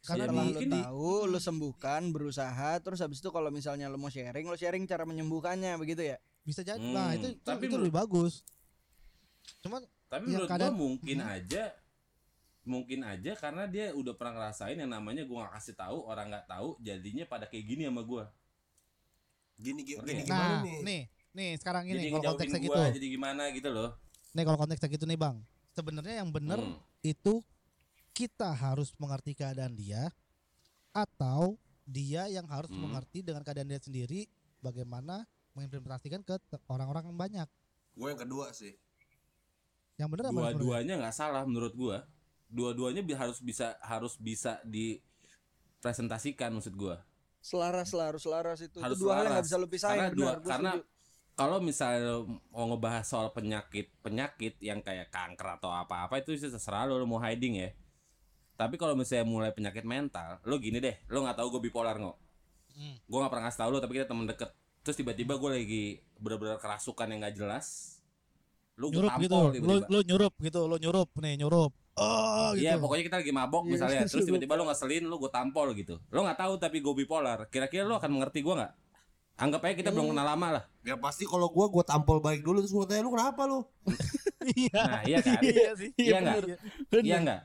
karena 0.00 0.30
Ya, 0.30 0.54
lu 0.54 0.62
tahu, 0.62 1.14
lu 1.26 1.38
sembuhkan, 1.38 2.06
berusaha, 2.08 2.78
terus 2.78 3.02
habis 3.02 3.18
itu 3.18 3.26
kalau 3.28 3.50
misalnya 3.50 3.90
lu 3.90 3.98
mau 3.98 4.06
sharing, 4.06 4.46
lu 4.46 4.54
sharing 4.54 4.86
cara 4.86 5.02
menyembuhkannya 5.02 5.74
begitu 5.74 6.06
ya? 6.06 6.22
bisa 6.40 6.62
jadi 6.62 6.78
Hmm, 6.78 6.94
nah 6.94 7.10
itu 7.12 7.28
itu, 7.28 7.42
tapi 7.42 7.66
itu 7.66 7.74
menurut- 7.74 7.82
lebih 7.82 7.96
bagus 7.98 8.46
cuman 9.58 9.82
Tapi 10.06 10.22
Yang 10.22 10.30
menurut 10.30 10.48
kadang- 10.48 10.70
gua 10.70 10.78
mungkin 10.80 11.16
Hmm. 11.18 11.34
aja 11.34 11.62
mungkin 12.68 13.00
aja 13.02 13.32
karena 13.34 13.64
dia 13.64 13.90
udah 13.96 14.12
pernah 14.12 14.36
ngerasain 14.36 14.76
yang 14.76 14.92
namanya 14.92 15.24
gua 15.24 15.48
nggak 15.48 15.54
kasih 15.56 15.74
tahu, 15.74 15.98
orang 16.04 16.28
nggak 16.28 16.46
tahu, 16.46 16.76
jadinya 16.78 17.24
pada 17.24 17.48
kayak 17.48 17.64
gini 17.64 17.82
sama 17.88 18.04
gua. 18.04 18.28
gini 19.58 19.82
gini, 19.82 19.98
gini 19.98 20.22
nggak? 20.22 20.28
gimana 20.30 20.46
nah 20.46 20.62
nih 20.62 20.78
nih 20.86 21.02
nih 21.34 21.50
sekarang 21.58 21.82
jadi 21.90 21.98
ini 21.98 22.08
kalau 22.14 22.30
konteksnya 22.30 22.60
gua 22.62 22.68
gitu 22.78 22.94
jadi 22.94 23.06
gimana 23.10 23.42
gitu 23.50 23.68
loh. 23.74 23.90
nih 24.30 24.42
kalau 24.46 24.58
konteksnya 24.62 24.88
gitu 24.94 25.04
nih 25.08 25.18
bang 25.18 25.36
sebenarnya 25.74 26.14
yang 26.22 26.30
benar 26.30 26.60
Hmm. 26.62 26.78
itu 27.02 27.34
kita 28.14 28.54
harus 28.54 28.94
mengerti 28.98 29.34
keadaan 29.34 29.74
dia 29.74 30.14
atau 30.90 31.58
dia 31.82 32.30
yang 32.30 32.46
harus 32.46 32.70
Hmm. 32.70 32.86
mengerti 32.86 33.26
dengan 33.26 33.42
keadaan 33.42 33.66
dia 33.66 33.82
sendiri 33.82 34.30
bagaimana 34.62 35.26
mengimplementasikan 35.58 36.22
ke 36.22 36.38
orang-orang 36.70 37.10
yang 37.10 37.18
banyak 37.18 37.48
gue 37.98 38.06
yang 38.06 38.20
kedua 38.22 38.54
sih 38.54 38.78
yang 39.98 40.06
benar 40.06 40.30
apa 40.30 40.34
menurut 40.38 40.54
lu? 40.54 40.58
Dua-duanya 40.70 40.94
nggak 41.02 41.14
salah 41.18 41.42
menurut 41.42 41.74
gua. 41.74 42.06
Dua-duanya 42.48 43.00
bi- 43.00 43.12
harus 43.12 43.38
bisa 43.38 43.76
harus 43.80 44.16
bisa 44.16 44.58
dipresentasikan 44.64 46.50
maksud 46.50 46.74
gua. 46.74 47.04
Selaras, 47.38 47.88
selaras, 47.88 48.20
selaras 48.20 48.58
itu. 48.60 48.78
Harus 48.78 48.94
itu 48.94 49.04
dua 49.04 49.12
hal 49.14 49.22
yang 49.22 49.30
selaras. 49.34 49.46
bisa 49.46 49.56
lu 49.56 49.68
pisahin. 49.68 49.98
Karena 50.02 50.10
dua- 50.10 50.34
benar, 50.34 50.48
karena 50.48 50.72
kalau 51.32 51.58
misalnya 51.60 52.00
lo 52.04 52.18
mau 52.48 52.66
ngebahas 52.66 53.04
soal 53.04 53.30
penyakit 53.30 53.94
penyakit 53.98 54.58
yang 54.58 54.80
kayak 54.80 55.06
kanker 55.08 55.54
atau 55.54 55.70
apa-apa 55.70 56.18
itu 56.18 56.34
sih 56.34 56.50
terserah 56.50 56.82
lo, 56.84 56.98
lo 56.98 57.06
mau 57.06 57.22
hiding 57.22 57.54
ya 57.56 57.70
tapi 58.52 58.74
kalau 58.74 58.98
misalnya 58.98 59.22
mulai 59.22 59.54
penyakit 59.54 59.86
mental 59.86 60.42
lo 60.42 60.58
gini 60.58 60.82
deh 60.82 60.98
lo 61.06 61.22
nggak 61.22 61.38
tahu 61.38 61.46
gue 61.52 61.62
bipolar 61.62 61.94
nggak 61.94 62.18
Hmm. 62.74 62.94
gue 63.00 63.16
nggak 63.16 63.26
pernah 63.28 63.44
ngasih 63.46 63.60
tahu 63.60 63.70
lo 63.70 63.78
tapi 63.78 63.92
kita 63.92 64.06
temen 64.06 64.26
deket 64.26 64.50
terus 64.82 64.96
tiba-tiba 64.96 65.34
gue 65.34 65.50
lagi 65.52 65.84
bener-bener 66.16 66.58
kerasukan 66.58 67.06
yang 67.06 67.18
nggak 67.20 67.34
jelas 67.36 67.66
lo 68.74 68.86
nyurup 68.88 69.10
gitu 69.16 69.38
tiba-tiba 69.52 69.86
lu 69.88 69.98
nyurup 70.00 70.34
gitu 70.38 70.60
lu 70.64 70.76
nyurup 70.76 71.08
nih 71.16 71.34
nyurup 71.36 71.70
oh 71.98 72.48
gitu 72.54 72.62
Iya 72.62 72.72
pokoknya 72.76 73.04
kita 73.04 73.16
lagi 73.20 73.32
mabok 73.32 73.62
Iya, 73.64 73.70
misalnya 73.74 74.00
terus 74.02 74.12
suruh. 74.22 74.26
tiba-tiba 74.30 74.54
lo 74.54 74.64
ngeselin 74.66 75.04
lo 75.04 75.16
gue 75.16 75.28
tampol 75.28 75.74
gitu 75.74 75.98
lo 76.08 76.20
nggak 76.22 76.38
tahu 76.38 76.52
tapi 76.56 76.78
gue 76.78 76.94
bipolar 76.96 77.44
kira-kira 77.48 77.82
lo 77.82 77.98
akan 77.98 78.10
mengerti 78.14 78.40
gue 78.40 78.54
nggak 78.54 78.72
anggap 79.38 79.60
aja 79.62 79.74
kita 79.76 79.90
belum 79.90 80.10
kenal 80.10 80.26
lama 80.26 80.48
lah 80.58 80.64
ya 80.82 80.94
pasti 80.96 81.22
kalau 81.22 81.46
gue 81.46 81.66
gue 81.68 81.84
tampol 81.84 82.18
baik 82.18 82.42
dulu 82.42 82.58
terus 82.58 82.72
gue 82.72 82.86
tanya 82.86 83.02
lu 83.02 83.12
kenapa 83.12 83.42
lu 83.46 83.60
iya 84.48 84.80
nah 84.80 85.02
iya 85.02 85.18
kan 85.18 85.38
iya 85.46 85.70
sih 85.74 85.90
Iya 85.94 86.16
nggak? 86.18 86.36
Bener. 86.88 87.04
iya 87.04 87.16
nggak 87.20 87.40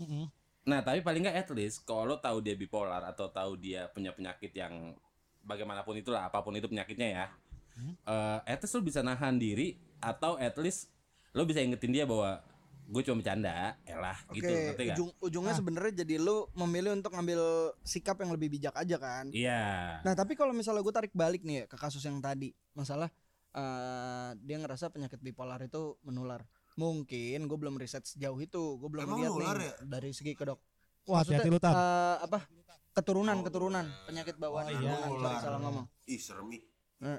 Mm-mm. 0.00 0.24
Nah, 0.62 0.78
tapi 0.78 1.00
paling 1.00 1.22
nggak 1.22 1.36
at 1.36 1.50
least 1.50 1.82
kalau 1.82 2.06
lo 2.06 2.16
tahu 2.16 2.38
dia 2.38 2.54
bipolar 2.54 3.02
atau 3.02 3.26
tahu 3.26 3.54
dia 3.56 3.90
punya 3.90 4.10
penyakit 4.10 4.50
yang 4.52 4.94
bagaimanapun 5.42 5.94
itulah, 5.96 6.22
apa 6.22 6.38
pun 6.38 6.54
itu 6.54 6.66
penyakitnya 6.66 7.08
ya. 7.12 7.26
Hmm. 7.72 7.98
eh, 7.98 8.38
at 8.46 8.60
least 8.60 8.70
lo 8.72 8.80
bisa 8.80 9.00
nahan 9.00 9.34
diri 9.34 9.74
atau 9.98 10.36
at 10.36 10.54
least 10.56 10.86
lo 11.32 11.42
bisa 11.42 11.58
ingetin 11.58 11.90
dia 11.90 12.04
bahwa 12.04 12.38
gue 12.84 13.02
cuma 13.02 13.16
bercanda, 13.16 13.56
elah 13.82 14.18
Oke, 14.26 14.36
gitu, 14.36 14.48
ngerti 14.48 14.82
gak? 14.84 14.94
ujung, 14.94 15.10
ujungnya 15.18 15.50
Nah. 15.50 15.58
sebenarnya 15.58 15.92
jadi 15.98 16.14
lu 16.16 16.36
memilih 16.54 16.92
untuk 16.92 17.10
ngambil 17.10 17.40
sikap 17.80 18.16
yang 18.16 18.30
lebih 18.30 18.48
bijak 18.50 18.74
aja 18.74 18.96
kan. 18.96 19.28
Iya. 19.28 20.00
Nah 20.00 20.12
tapi 20.12 20.32
kalau 20.32 20.50
misalnya 20.50 20.80
gue 20.80 20.92
tarik 20.92 21.12
balik 21.12 21.40
nih 21.40 21.56
ya 21.58 21.66
ke 21.66 21.74
kasus 21.74 22.00
yang 22.00 22.18
tadi 22.18 22.50
masalah 22.72 23.08
eh, 23.50 24.30
dia 24.38 24.56
ngerasa 24.56 24.88
penyakit 24.88 25.18
bipolar 25.18 25.60
itu 25.60 25.96
menular. 26.02 26.42
Mungkin 26.74 27.38
gue 27.42 27.58
belum 27.58 27.76
riset 27.76 28.02
sejauh 28.02 28.38
itu, 28.38 28.76
gue 28.76 28.88
belum 28.88 29.04
Emang 29.04 29.18
lihat 29.18 29.30
menular 29.30 29.56
nih 29.56 29.68
ya? 29.68 29.74
dari 29.86 30.10
segi 30.10 30.32
kedok. 30.32 30.60
wah 31.02 31.20
hati-hati 31.20 31.48
lu 31.48 31.58
tam 31.58 31.72
eh, 31.72 32.16
apa 32.20 32.46
keturunan 32.92 33.40
keturunan 33.40 33.84
penyakit 34.04 34.36
bawaan 34.36 34.64
Oh, 34.64 34.70
iya. 34.70 34.78
keturunan 34.78 35.00
sorry, 35.00 35.12
Menular. 35.12 35.40
salah 35.40 35.60
ngomong. 35.60 35.86
ih 36.06 36.16
serem 36.16 36.48
ih 36.50 36.62
Nah, 36.98 37.18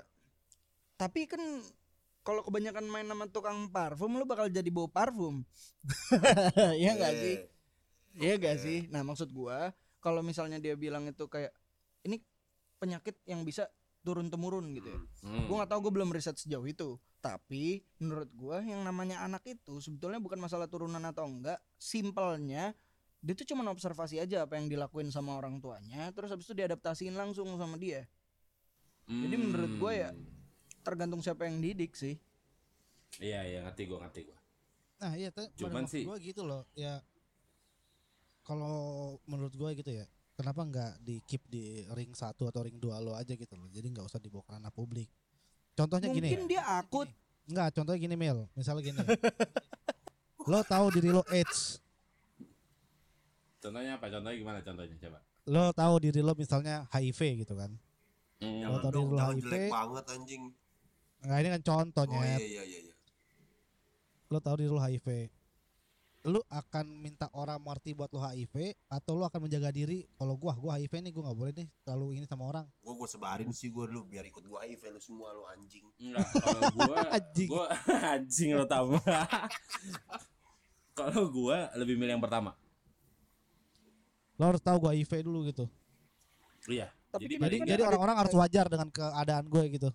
tapi 0.96 1.26
kan 1.26 1.42
kalau 2.24 2.42
kebanyakan 2.42 2.88
main 2.88 3.06
sama 3.06 3.28
tukang 3.28 3.68
parfum 3.68 4.16
lu 4.16 4.24
bakal 4.24 4.48
jadi 4.48 4.68
bau 4.72 4.88
parfum. 4.88 5.44
Iya 6.80 6.96
enggak 6.96 7.14
sih? 7.20 7.36
Iya 8.14 8.34
gak 8.40 8.58
sih? 8.64 8.80
Nah, 8.90 9.04
maksud 9.04 9.30
gua 9.36 9.76
kalau 10.00 10.24
misalnya 10.24 10.60
dia 10.60 10.76
bilang 10.76 11.08
itu 11.08 11.28
kayak 11.28 11.52
ini 12.08 12.20
penyakit 12.80 13.20
yang 13.28 13.44
bisa 13.48 13.68
turun 14.04 14.28
temurun 14.28 14.72
gitu 14.76 14.92
ya. 14.92 15.00
Hmm. 15.24 15.48
Gua 15.48 15.64
nggak 15.64 15.72
tahu 15.72 15.80
gue 15.88 15.94
belum 16.00 16.10
riset 16.12 16.36
sejauh 16.36 16.68
itu. 16.68 17.00
Tapi 17.24 17.84
menurut 18.04 18.30
gua 18.36 18.60
yang 18.60 18.84
namanya 18.84 19.24
anak 19.24 19.44
itu 19.48 19.80
sebetulnya 19.80 20.20
bukan 20.20 20.40
masalah 20.40 20.68
turunan 20.68 21.02
atau 21.04 21.24
enggak, 21.24 21.60
simpelnya 21.80 22.76
dia 23.24 23.34
tuh 23.40 23.48
cuma 23.48 23.64
observasi 23.72 24.20
aja 24.20 24.44
apa 24.44 24.60
yang 24.60 24.68
dilakuin 24.68 25.08
sama 25.08 25.40
orang 25.40 25.64
tuanya, 25.64 26.12
terus 26.12 26.28
habis 26.28 26.44
itu 26.44 26.60
diadaptasiin 26.60 27.16
langsung 27.16 27.48
sama 27.56 27.80
dia. 27.80 28.04
Jadi 29.08 29.36
menurut 29.40 29.72
gua 29.80 29.92
ya 29.96 30.10
tergantung 30.84 31.20
siapa 31.20 31.44
yang 31.44 31.58
didik 31.58 31.94
sih. 31.94 32.20
Iya 33.18 33.42
iya 33.44 33.60
ngerti 33.62 33.84
gua 33.86 34.04
ngerti 34.04 34.22
gua. 34.26 34.38
Nah 35.00 35.12
iya 35.14 35.30
tuh 35.30 35.48
Cuman 35.56 35.84
sih- 35.84 36.04
gue 36.04 36.18
gitu 36.22 36.44
loh 36.44 36.64
ya 36.74 37.00
kalau 38.42 38.76
menurut 39.26 39.52
gue 39.52 39.70
gitu 39.74 39.92
ya 39.94 40.04
kenapa 40.34 40.62
nggak 40.62 40.92
di 41.00 41.20
keep 41.22 41.44
di 41.46 41.64
ring 41.90 42.12
satu 42.12 42.46
atau 42.46 42.62
ring 42.62 42.76
dua 42.76 42.98
lo 42.98 43.12
aja 43.14 43.32
gitu 43.32 43.54
loh 43.54 43.68
jadi 43.68 43.84
nggak 43.86 44.04
usah 44.04 44.18
dibawa 44.18 44.44
ke 44.44 44.52
ranah 44.52 44.68
publik 44.70 45.08
contohnya 45.74 46.08
gini 46.10 46.28
Mungkin 46.30 46.48
dia 46.48 46.64
akut. 46.74 47.08
nggak 47.46 47.68
contohnya 47.74 48.00
gini 48.00 48.16
Mil 48.16 48.48
misalnya 48.54 48.82
gini 48.82 49.00
lo 50.52 50.60
tahu 50.62 50.86
diri 50.90 51.10
lo 51.10 51.24
AIDS 51.28 51.80
Contohnya 53.58 53.96
apa? 53.96 54.12
Contohnya 54.12 54.36
gimana 54.36 54.60
contohnya 54.60 54.96
coba? 54.98 55.20
lo 55.46 55.64
tahu 55.72 55.94
diri 56.00 56.20
lo 56.20 56.32
misalnya 56.34 56.88
HIV 56.90 57.20
gitu 57.42 57.56
kan 57.56 57.72
Hmm. 58.40 58.60
Lo 58.62 58.76
dong, 58.82 59.08
diri 59.08 59.08
lo 59.10 59.20
HIV 59.26 59.40
jelek 59.42 59.64
banget 59.70 60.06
anjing. 60.10 60.44
Nggak 61.24 61.40
ini 61.40 61.50
kan 61.56 61.64
contohnya 61.64 62.36
Oh 62.36 62.40
iya 62.40 62.64
iya 62.64 62.64
iya. 62.68 62.80
iya. 62.84 62.94
lo 64.28 64.40
tahu 64.40 64.56
diri 64.60 64.70
lo 64.70 64.80
HIV 64.80 65.08
lu 66.24 66.40
akan 66.48 66.88
minta 67.04 67.28
orang 67.36 67.60
mengerti 67.60 67.92
buat 67.92 68.08
lo 68.08 68.24
HIV 68.24 68.72
atau 68.88 69.20
lo 69.20 69.28
akan 69.28 69.44
menjaga 69.44 69.76
diri 69.76 70.08
kalau 70.16 70.40
gua 70.40 70.56
gua 70.56 70.80
HIV 70.80 71.04
nih 71.04 71.12
gua 71.12 71.28
nggak 71.28 71.36
boleh 71.38 71.52
nih 71.52 71.68
terlalu 71.84 72.08
ini 72.16 72.26
sama 72.28 72.48
orang 72.48 72.64
Gua 72.80 72.96
gua 72.96 73.08
sebarin 73.12 73.52
sih 73.52 73.68
gua 73.68 73.92
dulu 73.92 74.08
biar 74.08 74.24
ikut 74.24 74.40
gua 74.48 74.64
HIV 74.64 74.96
lu 74.96 75.02
semua 75.04 75.36
lu 75.36 75.44
anjing. 75.52 75.84
Enggak, 76.00 76.24
kalau 76.40 76.62
gua 76.80 76.96
Anjing. 77.20 77.50
gua 77.52 77.66
anjing 78.16 78.50
lo 78.56 78.64
tahu. 78.64 78.96
kalau 81.00 81.24
gua 81.28 81.68
lebih 81.76 82.00
milih 82.00 82.16
yang 82.16 82.24
pertama. 82.24 82.56
lo 84.40 84.44
harus 84.48 84.64
tahu 84.64 84.80
gua 84.88 84.96
HIV 84.96 85.28
dulu 85.28 85.44
gitu 85.48 85.68
Iya. 86.72 86.88
Tapi 87.12 87.28
jadi 87.28 87.36
kan 87.36 87.44
jadi 87.52 87.58
jadi 87.68 87.82
orang-orang 87.84 88.16
harus 88.24 88.34
wajar 88.34 88.66
dengan 88.72 88.88
keadaan 88.90 89.46
gue 89.46 89.64
gitu 89.76 89.90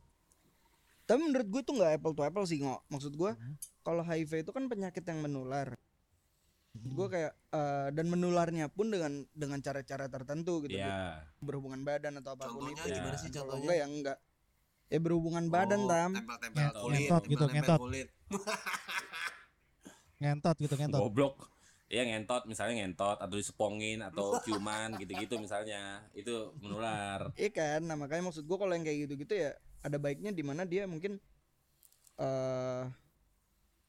Tapi 1.08 1.20
menurut 1.24 1.48
gue 1.48 1.62
tuh 1.64 1.72
nggak 1.72 1.92
apple 1.96 2.12
to 2.12 2.20
apple 2.20 2.44
sih 2.44 2.60
nggak. 2.60 2.80
Maksud 2.86 3.16
gue 3.16 3.32
kalau 3.80 4.04
HIV 4.04 4.44
itu 4.44 4.52
kan 4.52 4.68
penyakit 4.68 5.00
yang 5.02 5.24
menular. 5.24 5.72
Gue 6.78 7.08
kayak 7.08 7.32
eh, 7.32 7.88
dan 7.90 8.06
menularnya 8.06 8.68
pun 8.68 8.86
dengan 8.86 9.24
dengan 9.32 9.58
cara-cara 9.58 10.06
tertentu 10.06 10.60
gitu. 10.62 10.76
Iya. 10.76 11.24
Berhubungan 11.40 11.80
badan 11.80 12.20
atau 12.20 12.36
apa 12.36 12.46
pun 12.46 12.68
Contohnya 12.68 12.84
itu. 12.84 12.94
gimana 12.94 13.16
Ya. 13.16 13.18
sih 13.18 13.30
Kalau 13.30 13.40
contohnya? 13.48 13.64
enggak 13.64 13.76
ya 13.76 13.86
enggak. 13.88 14.18
Ya 14.88 14.98
berhubungan 14.98 15.44
badan 15.48 15.80
Oh, 15.80 15.88
tam. 15.88 16.10
Tempel-tempel 16.12 16.60
Ngentot 16.60 16.82
kulit, 16.84 17.00
gitu, 17.26 17.44
ngentot. 17.46 17.80
kulit. 17.80 18.08
ngentot 20.18 20.56
gitu 20.58 20.74
ngentot 20.74 21.00
Goblok. 21.00 21.36
Iya 21.88 22.04
ngentot, 22.04 22.44
misalnya 22.44 22.84
ngentot 22.84 23.16
atau 23.16 23.32
disepongin 23.32 24.04
atau 24.04 24.36
ciuman 24.44 24.92
gitu-gitu 24.96 25.40
misalnya. 25.40 26.04
Itu 26.12 26.52
menular. 26.60 27.32
Iya 27.32 27.48
kan. 27.48 27.80
Nah 27.80 27.96
makanya 27.96 28.28
maksud 28.28 28.44
gue 28.44 28.56
kalau 28.56 28.70
yang 28.70 28.84
kayak 28.84 29.08
gitu-gitu 29.08 29.34
ya 29.34 29.56
ada 29.80 29.96
baiknya 29.96 30.30
di 30.30 30.42
mana 30.42 30.62
dia 30.62 30.84
mungkin 30.84 31.16
eh 32.18 32.82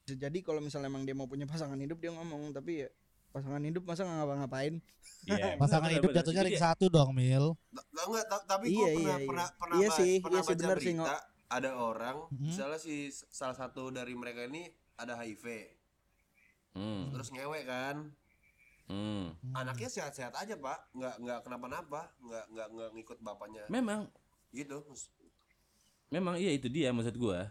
bisa 0.04 0.16
jadi 0.18 0.40
kalau 0.42 0.58
misalnya 0.58 0.90
emang 0.90 1.06
dia 1.06 1.14
mau 1.14 1.30
punya 1.30 1.46
pasangan 1.46 1.78
hidup 1.78 1.98
dia 1.98 2.10
ngomong 2.10 2.50
tapi 2.50 2.86
ya 2.86 2.90
pasangan 3.30 3.62
hidup 3.62 3.86
masa 3.86 4.10
nggak 4.10 4.18
ngapa-ngapain? 4.18 4.74
Iya. 5.30 5.54
pasangan 5.62 5.92
hidup 5.94 6.10
jatuhnya 6.10 6.42
ring 6.42 6.58
satu 6.58 6.90
dong 6.90 7.14
mil. 7.14 7.54
Enggak, 7.94 8.26
ta- 8.26 8.46
tapi 8.50 8.74
Iya, 8.74 8.74
gua 8.74 8.90
iya, 8.90 8.96
pernah 8.98 9.18
iya. 9.22 9.28
pernah 9.30 9.48
pernah 9.54 9.76
Iya 9.78 9.90
sih, 9.94 10.14
pernah 10.18 10.42
iya 10.42 10.42
sih, 10.42 10.50
baca 10.50 10.62
benar 10.66 10.78
sih, 10.78 10.94
berita 10.98 11.16
ada 11.50 11.72
orang 11.78 12.18
Mhm. 12.30 12.46
misalnya 12.50 12.80
si 12.82 12.96
salah 13.30 13.54
satu 13.54 13.90
dari 13.90 14.14
mereka 14.14 14.46
ini 14.46 14.70
ada 14.98 15.14
HIV 15.16 15.46
Hmm. 16.74 17.10
terus 17.10 17.30
ngewek 17.30 17.66
kan. 17.66 18.10
Hmm. 18.90 19.38
anaknya 19.54 19.86
sehat-sehat 19.86 20.34
aja 20.34 20.58
pak. 20.58 20.90
Nggak 20.98 21.22
nggak 21.22 21.40
kenapa-napa. 21.46 22.10
Nggak 22.20 22.46
nggak 22.50 22.68
nggak 22.74 22.90
ngikut 22.98 23.18
bapaknya. 23.22 23.62
Memang. 23.70 24.10
Gitu 24.50 24.82
memang 26.10 26.36
iya 26.38 26.52
itu 26.54 26.68
dia 26.70 26.90
maksud 26.90 27.16
gua. 27.16 27.50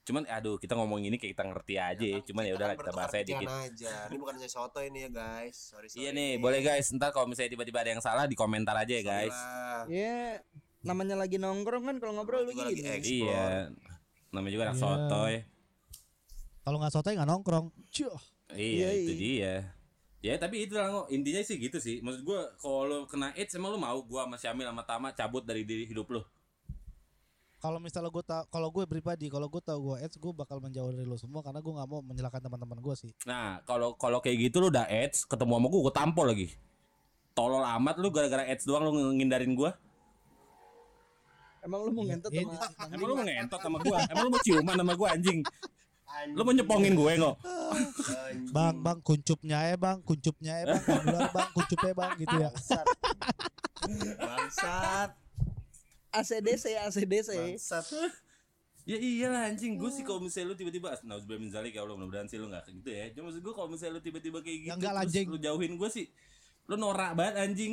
Cuman 0.00 0.26
aduh 0.26 0.56
kita 0.56 0.74
ngomong 0.74 1.04
ini 1.06 1.20
kayak 1.20 1.36
kita 1.38 1.44
ngerti 1.46 1.74
aja, 1.76 2.02
ya. 2.02 2.18
cuman 2.24 2.42
ya 2.42 2.52
udahlah 2.56 2.74
kita 2.74 2.90
bahas 2.90 3.12
aja 3.14 3.22
dikit. 3.22 3.46
aja 3.46 3.94
ini 4.10 4.16
bukan 4.18 4.34
hanya 4.40 4.50
soto 4.50 4.80
ini 4.82 5.06
ya 5.06 5.10
guys 5.12 5.54
sorry, 5.70 5.86
sorry. 5.86 6.02
Iya 6.02 6.10
nih, 6.16 6.30
boleh 6.40 6.60
guys. 6.64 6.90
Ntar 6.96 7.12
kalau 7.14 7.28
misalnya 7.30 7.52
tiba-tiba 7.54 7.78
ada 7.84 7.90
yang 7.94 8.02
salah 8.02 8.24
di 8.26 8.34
komentar 8.34 8.74
aja 8.74 8.90
ya 8.90 9.04
guys. 9.04 9.30
lah. 9.30 9.84
ya 9.86 10.40
namanya 10.80 11.14
lagi 11.14 11.36
nongkrong 11.36 11.84
kan 11.84 11.96
kalau 12.00 12.16
ngobrol 12.16 12.48
begini 12.48 12.80
eks. 12.80 13.06
Iya. 13.06 13.70
Namanya 14.32 14.52
juga 14.56 14.64
anak 14.72 14.76
Iya. 14.78 14.82
sotoy. 14.82 15.34
kalau 16.60 16.76
nggak 16.80 16.92
sotoy 16.96 17.12
nggak 17.14 17.30
nongkrong 17.30 17.66
Cuh. 17.92 18.20
Iya, 18.50 18.88
Iya, 18.88 18.90
itu 18.96 19.12
iya. 19.14 19.20
dia. 19.22 19.54
Ya 20.20 20.34
tapi 20.36 20.68
itu 20.68 20.74
lah 20.74 21.06
intinya 21.08 21.40
sih 21.40 21.56
gitu 21.56 21.78
sih. 21.78 22.00
Maksud 22.02 22.24
gua 22.24 22.50
kalau 22.58 22.82
lo 22.88 22.96
kena 23.06 23.30
AIDS 23.36 23.54
emang 23.54 23.72
lo 23.72 23.78
mau 23.78 24.00
gua 24.02 24.26
sama 24.26 24.36
Syamil 24.36 24.66
sama 24.66 24.82
Tama 24.84 25.08
cabut 25.14 25.44
dari 25.44 25.62
diri 25.62 25.86
hidup 25.86 26.08
lo. 26.10 26.24
Kalau 27.60 27.76
misalnya 27.76 28.08
gue 28.08 28.24
tak 28.24 28.48
kalau 28.48 28.72
gue 28.72 28.88
pribadi 28.88 29.28
kalau 29.28 29.46
gue 29.46 29.60
tahu 29.60 29.92
gue 29.92 29.96
AIDS 30.00 30.16
gue 30.16 30.32
bakal 30.32 30.58
menjauh 30.58 30.88
dari 30.88 31.04
lo 31.04 31.14
semua 31.14 31.44
karena 31.44 31.60
gue 31.60 31.72
nggak 31.76 31.88
mau 31.88 32.00
menyalahkan 32.00 32.40
teman-teman 32.40 32.80
gue 32.80 32.94
sih 32.96 33.12
Nah, 33.28 33.60
kalau 33.62 33.92
kalau 33.94 34.18
kayak 34.18 34.48
gitu 34.48 34.64
lo 34.64 34.72
udah 34.72 34.88
AIDS, 34.88 35.28
ketemu 35.28 35.60
sama 35.60 35.66
gua 35.68 35.80
gua 35.84 35.94
tampol 35.94 36.26
lagi. 36.26 36.48
Tolol 37.30 37.60
amat 37.62 38.00
lu 38.00 38.08
gara-gara 38.08 38.48
AIDS 38.48 38.64
doang 38.64 38.88
lu 38.88 39.12
ngindarin 39.12 39.52
gua. 39.52 39.76
emang 41.60 41.84
lu 41.84 41.92
mau 41.92 42.04
ngentot 42.08 42.32
Iya, 42.32 42.40
sama 42.40 42.56
iya. 42.56 42.60
Bang 42.64 42.88
Emang 42.96 43.06
lu 43.06 43.14
mau 43.14 43.26
ngentot 43.28 43.60
sama 43.60 43.78
gua? 43.84 43.98
Emang 44.08 44.22
lu 44.24 44.30
mau 44.32 44.40
ciuman 44.40 44.74
sama 44.80 44.92
gua 44.96 45.08
anjing? 45.12 45.38
Lu 46.32 46.40
mau 46.42 46.52
nyepongin 46.52 46.92
gue 46.96 47.12
kok? 47.20 47.34
Bang 48.50 48.76
bang 48.80 48.98
kuncupnya 49.04 49.58
ya 49.68 49.76
bang 49.76 49.98
kuncupnya 50.02 50.52
ya 50.58 50.64
bang 50.74 51.04
Bang, 51.30 51.48
kuncupnya 51.54 51.92
bang 51.92 52.10
gitu 52.18 52.34
ya 52.34 52.50
Bangsat. 52.50 52.86
bangsat 54.26 55.10
ACDC 56.10 56.64
ACDC 56.76 57.28
bangsat. 57.32 57.84
Ya 58.88 58.96
iyalah 58.96 59.52
anjing, 59.52 59.76
gue 59.76 59.90
sih 59.92 60.02
kalau 60.02 60.18
misalnya 60.18 60.50
lu 60.50 60.56
tiba-tiba 60.56 60.90
Nauzubillah 61.04 61.38
min 61.38 61.52
zalik 61.52 61.76
ya 61.76 61.84
Allah 61.84 61.94
mudah-mudahan 61.94 62.26
sih 62.26 62.40
lu 62.40 62.48
gak 62.48 62.64
kayak 62.66 62.76
gitu 62.80 62.90
ya. 62.90 63.04
Cuma 63.12 63.24
maksud 63.30 63.42
gue 63.44 63.54
kalau 63.54 63.68
misalnya 63.70 63.92
lu 63.94 64.02
tiba-tiba 64.02 64.38
kayak 64.40 64.58
gitu 64.64 64.70
Ya 64.72 64.74
enggak 64.74 64.92
terus 64.96 65.04
anjing. 65.06 65.26
lu 65.30 65.38
jauhin 65.38 65.72
gue 65.78 65.90
sih 65.92 66.06
Lu 66.66 66.74
norak 66.74 67.12
banget 67.14 67.34
anjing. 67.38 67.72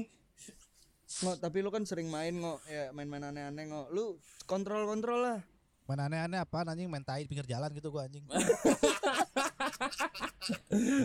Ngo, 1.23 1.39
tapi 1.39 1.63
lu 1.63 1.71
kan 1.71 1.88
sering 1.88 2.12
main 2.12 2.36
ngo. 2.36 2.60
Ya 2.67 2.91
main-main 2.91 3.23
aneh-aneh 3.23 3.65
ngo. 3.71 3.88
Lu 3.89 4.19
kontrol-kontrol 4.45 5.19
lah. 5.23 5.39
Main 5.88 6.02
aneh-aneh 6.04 6.38
apa 6.43 6.67
anjing? 6.67 6.91
Main 6.91 7.06
tai 7.08 7.23
di 7.23 7.30
pinggir 7.32 7.47
jalan 7.47 7.71
gitu 7.71 7.89
gue 7.89 8.02
anjing. 8.04 8.26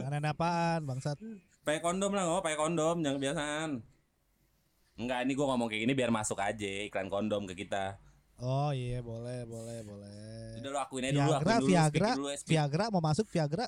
Aneh-aneh 0.09 0.31
apaan 0.33 0.83
bangsat. 0.85 1.17
Pakai 1.63 1.79
kondom 1.79 2.11
lah 2.11 2.27
nggak 2.27 2.43
pakai 2.43 2.59
kondom 2.59 2.97
jangan 3.01 3.17
kebiasaan 3.23 3.71
Enggak 4.95 5.19
ini 5.23 5.33
gue 5.33 5.47
ngomong 5.47 5.67
kayak 5.67 5.83
gini 5.83 5.95
biar 5.95 6.11
masuk 6.11 6.37
aja 6.37 6.69
iklan 6.85 7.09
kondom 7.09 7.45
ke 7.45 7.57
kita. 7.57 7.97
Oh 8.39 8.71
iya 8.71 8.99
boleh 9.01 9.45
boleh 9.45 9.79
boleh. 9.83 10.59
Udah 10.59 10.69
lu 10.69 10.79
akuin 10.79 11.05
aja 11.05 11.13
dulu, 11.13 11.23
Viagra 11.23 11.39
akuin 11.49 11.59
dulu, 11.59 11.71
Viagra 11.71 12.11
dulu, 12.13 12.29
speak. 12.33 12.51
Viagra 12.51 12.85
mau 12.89 13.01
masuk 13.01 13.27
Viagra? 13.27 13.67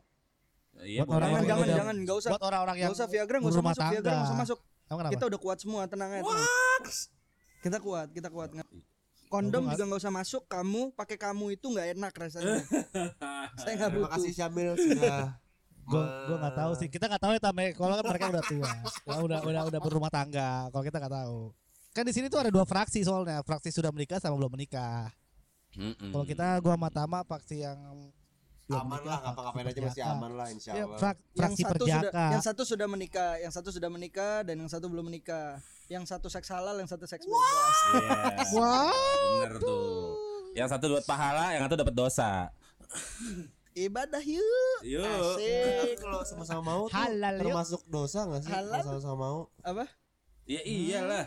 Iya 0.76 1.00
Buat 1.00 1.08
boleh. 1.08 1.16
orang 1.16 1.30
jangan 1.30 1.38
yang 1.38 1.46
jangan 1.46 1.64
udah- 1.64 1.78
jangan 1.78 1.96
nggak 1.96 2.16
usah. 2.16 2.30
Buat 2.30 2.44
orang-orang 2.44 2.76
yang 2.76 2.90
usah 2.90 3.06
Viagra 3.06 3.36
nggak 3.36 3.50
usah 3.50 3.64
masuk 3.64 3.82
Viagra 3.84 4.00
nggak 4.04 4.18
usah 4.18 4.28
tangga. 4.28 4.42
masuk. 4.42 4.58
Kita 5.10 5.24
udah 5.24 5.40
kuat 5.40 5.58
semua 5.58 5.82
tenang 5.86 6.10
aja 6.12 6.22
tenang. 6.22 6.46
kita 7.60 7.78
kuat 7.80 8.08
kita 8.10 8.28
kuat 8.28 8.50
Nggak- 8.52 8.70
kondom 9.26 9.62
juga 9.66 9.82
nggak 9.84 9.98
usah 9.98 10.12
masuk 10.12 10.42
kamu 10.44 10.92
pakai 10.92 11.16
kamu 11.16 11.46
itu 11.52 11.66
nggak 11.66 11.88
enak 11.94 12.12
rasanya. 12.12 12.60
Saya 13.56 13.72
nggak 13.74 13.90
terima 13.90 14.04
butuh. 14.04 14.12
Kasih 14.12 14.32
Syamil 14.32 14.70
sudah 14.76 15.38
gue 15.84 16.04
gue 16.28 16.36
nggak 16.40 16.56
tahu 16.56 16.72
sih. 16.80 16.88
Kita 16.88 17.04
nggak 17.06 17.22
tahu 17.22 17.32
ya 17.36 17.40
tame 17.40 17.76
kalau 17.76 17.94
kan 17.94 18.04
mereka 18.08 18.26
udah 18.32 18.44
tua. 18.44 18.72
Ya 19.04 19.16
udah 19.20 19.38
udah 19.44 19.62
udah 19.68 19.80
berumah 19.80 20.10
tangga. 20.10 20.68
Kalau 20.72 20.84
kita 20.84 20.96
nggak 20.98 21.14
tahu. 21.14 21.38
Kan 21.94 22.04
di 22.08 22.12
sini 22.16 22.26
tuh 22.26 22.40
ada 22.42 22.50
dua 22.50 22.66
fraksi 22.66 23.06
soalnya. 23.06 23.44
Fraksi 23.46 23.70
sudah 23.70 23.92
menikah 23.94 24.18
sama 24.18 24.40
belum 24.40 24.56
menikah. 24.56 25.12
Mm-mm. 25.74 26.14
kalau 26.14 26.22
kita 26.22 26.62
gua 26.62 26.78
sama 26.78 26.86
Tama 26.86 27.18
fraksi 27.26 27.66
yang 27.66 27.74
belum 28.70 28.78
aman 28.78 28.94
menikah, 28.94 29.10
lah 29.10 29.18
ngapa-ngapain 29.26 29.66
aja 29.66 29.80
masih 29.82 30.04
aman 30.06 30.30
lah 30.38 30.46
insya 30.54 30.70
ya, 30.70 30.86
Allah. 30.86 30.98
frak- 31.02 31.18
yang 31.18 31.34
fraksi 31.34 31.62
satu 31.66 31.66
sudah 31.66 31.74
perjaka 31.74 32.24
yang 32.30 32.44
satu 32.46 32.62
sudah 32.62 32.86
menikah 32.86 33.30
yang 33.42 33.52
satu 33.52 33.68
sudah 33.74 33.90
menikah 33.90 34.36
dan 34.46 34.54
yang 34.62 34.70
satu 34.70 34.86
belum 34.86 35.04
menikah. 35.10 35.58
Yang 35.90 36.04
satu 36.14 36.30
seks 36.30 36.48
halal 36.48 36.78
yang 36.78 36.86
satu 36.86 37.10
seks 37.10 37.26
bebas. 37.26 37.76
Iya. 37.90 38.18
Wah. 38.56 38.94
Bener 39.42 39.52
tuh. 39.58 40.14
Yang 40.54 40.68
satu 40.78 40.84
dapat 40.94 41.04
pahala, 41.10 41.46
yang 41.58 41.62
satu 41.66 41.74
dapat 41.74 41.94
dosa 41.98 42.30
ibadah 43.74 44.22
yuk 44.22 44.78
Yuk 44.86 45.02
asik 45.02 45.98
kalau 45.98 46.22
sama-sama 46.22 46.62
mau 46.62 46.82
tuh 46.86 46.94
Halal, 46.94 47.34
yuk. 47.36 47.42
termasuk 47.46 47.80
dosa 47.90 48.18
nggak 48.26 48.40
sih 48.46 48.52
Halal. 48.54 48.80
kalau 48.80 48.86
sama-sama 48.98 49.16
mau 49.18 49.38
apa 49.62 49.84
Ya 50.44 50.60
iyalah 50.62 51.26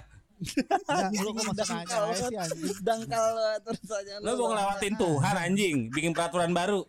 lu 1.17 1.33
kok 1.33 1.43
nanya 1.49 1.65
Dangkal 1.65 2.03
aja 2.13 2.25
sih 2.29 2.37
anjing. 2.37 2.77
Dangkal 2.85 3.25
banget 3.33 3.61
pertanyaan 3.65 4.19
Lo 4.21 4.31
mau 4.37 4.47
ngelewatin 4.53 4.93
Tuhan 4.93 5.35
anjing, 5.35 5.75
bikin 5.89 6.11
peraturan 6.13 6.51
baru. 6.53 6.85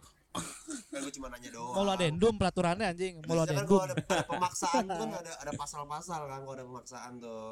Kan 0.93 0.99
gue 1.01 1.13
cuma 1.17 1.27
nanya 1.33 1.49
doang. 1.57 1.73
Mau 1.73 1.83
lo 1.89 1.93
adendum 1.97 2.35
peraturannya 2.37 2.87
anjing, 2.93 3.25
mau 3.25 3.41
adendum. 3.41 3.65
kalau 3.65 3.89
ada, 3.89 3.97
ada 4.05 4.25
pemaksaan 4.29 4.83
tuh 4.85 4.97
kan 5.01 5.09
ada 5.25 5.33
ada 5.41 5.53
pasal-pasal 5.65 6.21
kan 6.29 6.41
kalau 6.45 6.55
ada 6.61 6.65
pemaksaan 6.69 7.13
tuh. 7.25 7.49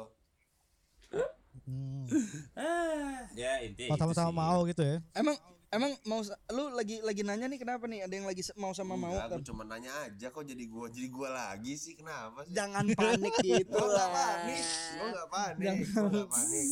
Hmm. 1.65 2.05
Ah, 2.53 3.25
ya 3.33 3.65
intinya 3.65 3.97
sama-sama 3.97 4.31
mau 4.31 4.61
gitu 4.69 4.85
ya. 4.85 5.01
Emang 5.17 5.33
emang 5.67 5.91
mau 6.07 6.23
lu 6.55 6.63
lagi 6.71 7.03
lagi 7.03 7.21
nanya 7.27 7.51
nih 7.51 7.59
kenapa 7.59 7.83
nih 7.91 8.07
ada 8.07 8.13
yang 8.15 8.23
lagi 8.23 8.39
mau 8.55 8.71
sama 8.71 8.95
mau 8.95 9.11
Enggak, 9.11 9.27
kan? 9.27 9.35
gue 9.35 9.47
cuma 9.51 9.63
nanya 9.67 9.91
aja 10.07 10.27
kok 10.31 10.43
jadi 10.47 10.63
gua 10.63 10.87
jadi 10.87 11.07
gua 11.11 11.29
lagi 11.35 11.73
sih 11.75 11.93
kenapa 11.99 12.47
sih? 12.47 12.55
Jangan 12.55 12.85
panik 12.95 13.33
gitu 13.47 13.75
lah. 13.83 14.07
panik, 14.07 14.63
gue 14.95 15.07
gak 15.11 15.27
panik, 15.27 15.75
gue 15.83 16.07
gak 16.07 16.29
panik. 16.31 16.67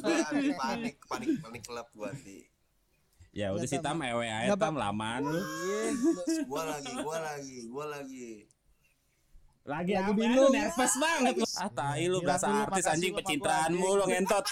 Gue 0.00 0.16
anti 0.24 0.50
panik, 0.56 0.96
panik, 1.04 1.28
panik 1.44 1.62
klub 1.68 1.88
gue 1.92 2.08
anti. 2.08 2.38
Ya 3.36 3.52
udah 3.52 3.68
sih 3.68 3.78
tam 3.78 4.00
ewe 4.00 4.24
aja 4.24 4.56
tam 4.56 4.74
laman 4.80 5.22
lu. 5.22 5.38
Iya, 5.38 5.80
Gue 6.48 6.62
lagi, 6.64 6.92
gue 6.96 7.18
lagi, 7.20 7.58
gue 7.68 7.84
lagi. 7.86 8.28
Lagi 9.68 9.92
Lagi 9.92 10.00
apa? 10.00 10.16
bingung. 10.16 10.48
Lu 10.48 10.56
nervous 10.56 10.94
banget 10.96 11.34
lu. 11.36 11.46
Ah 11.60 11.68
tai 11.68 12.04
lu 12.08 12.18
lu 12.18 12.30
artis 12.64 12.84
anjing 12.88 13.12
lu 13.12 13.20
sama 13.20 13.20
pencitraanmu 13.20 13.84
gua, 13.84 13.98
lu 14.00 14.04
ngentot. 14.08 14.44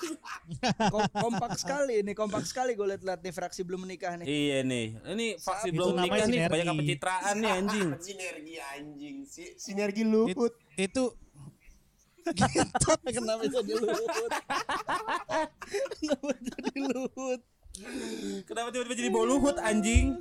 kom- 0.92 1.14
kompak 1.16 1.52
sekali 1.56 1.94
nih, 2.04 2.12
kompak 2.12 2.44
sekali 2.44 2.76
gue 2.76 2.84
liat-liat 2.84 3.20
nih 3.24 3.32
fraksi 3.32 3.64
belum 3.64 3.88
menikah 3.88 4.20
nih. 4.20 4.26
Iya 4.28 4.58
nih. 4.62 4.86
Ini 5.08 5.26
Itu 5.40 5.72
belum 5.72 5.96
namanya 5.96 6.12
nikah 6.12 6.28
nih 6.28 6.40
kebanyakan 6.44 6.74
pencitraan 6.84 7.34
nih 7.40 7.50
anjing. 7.50 7.88
Sinergi 8.04 8.54
anjing 8.60 9.16
sih, 9.24 9.48
sinergi 9.56 10.04
It- 10.04 10.12
luhut. 10.12 10.52
itu 10.76 11.04
Kenapa 13.16 13.48
jadi 13.48 13.72
luhut? 13.80 14.30
Kenapa 15.96 16.32
jadi 16.36 16.72
luhut? 16.84 17.40
Kenapa 18.48 18.68
tiba-tiba 18.68 18.96
jadi 18.96 19.08
bau 19.08 19.24
luhut 19.24 19.56
anjing? 19.56 20.16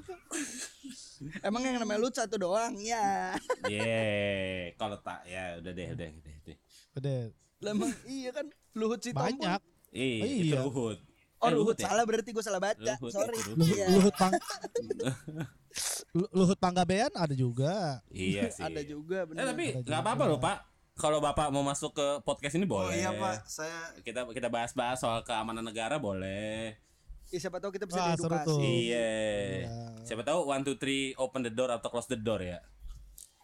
Emang 1.46 1.62
yang 1.62 1.78
namanya 1.78 2.00
luhut 2.00 2.14
satu 2.14 2.36
doang 2.36 2.76
ya. 2.76 3.36
Ye, 3.66 4.72
kalau 4.74 4.96
tak 4.98 5.24
ya 5.26 5.60
udah 5.60 5.72
deh, 5.72 5.88
udah 5.90 6.08
deh. 6.08 6.36
deh. 6.46 6.58
udah 6.94 7.20
Lah 7.60 7.72
emang 7.74 7.92
iya 8.06 8.32
kan 8.32 8.48
luhut 8.72 9.00
sih 9.00 9.12
banyak. 9.12 9.60
Iya, 9.90 10.16
Oh, 10.16 10.28
itu 10.30 10.46
iya. 10.46 10.60
luhut. 10.62 10.98
Oh 11.38 11.48
Eh, 11.48 11.52
luhut 11.52 11.76
ya? 11.76 11.88
salah 11.88 12.04
berarti 12.04 12.30
gue 12.30 12.40
salah 12.40 12.60
baca. 12.60 12.94
Luhut, 12.96 13.12
Sorry. 13.12 13.36
itu 13.36 13.52
Luhut, 13.54 13.68
Iya. 13.70 13.86
Luhut 13.90 14.16
Pang 14.16 14.32
Lu- 16.18 16.32
Luhut 16.34 16.56
Panggabean 16.58 17.12
ada 17.14 17.32
juga. 17.32 18.00
Iya 18.10 18.48
sih. 18.50 18.62
Ada 18.62 18.82
juga 18.82 19.24
Eh 19.24 19.26
benar. 19.26 19.44
tapi 19.50 19.66
Ada 19.72 19.84
nggak 19.84 20.02
apa-apa 20.02 20.24
loh 20.26 20.40
Pak. 20.40 20.58
Kalau 20.96 21.20
Bapak 21.20 21.48
mau 21.48 21.64
masuk 21.64 21.96
ke 21.96 22.08
podcast 22.22 22.54
ini 22.54 22.64
Oh 22.66 22.76
boleh. 22.76 22.92
iya 22.94 23.12
pak, 23.14 23.44
saya 23.46 23.96
Kita 24.00 24.28
kita 24.28 24.48
bahas-bahas 24.48 25.00
soal 25.00 25.24
keamanan 25.24 25.64
negara 25.64 25.96
boleh. 25.96 26.76
Ya, 27.30 27.38
siapa 27.38 27.62
tahu 27.62 27.70
kita 27.70 27.86
bisa 27.86 28.02
Wah, 28.02 28.18
tuh. 28.42 28.58
Iya. 28.58 29.06
Iya. 29.62 29.70
Siapa 30.02 30.26
tahu 30.26 30.50
one 30.50 30.66
two 30.66 30.74
three 30.76 31.14
open 31.14 31.46
the 31.46 31.54
door 31.54 31.70
atau 31.70 31.86
close 31.88 32.10
the 32.10 32.18
door 32.18 32.42
ya. 32.42 32.58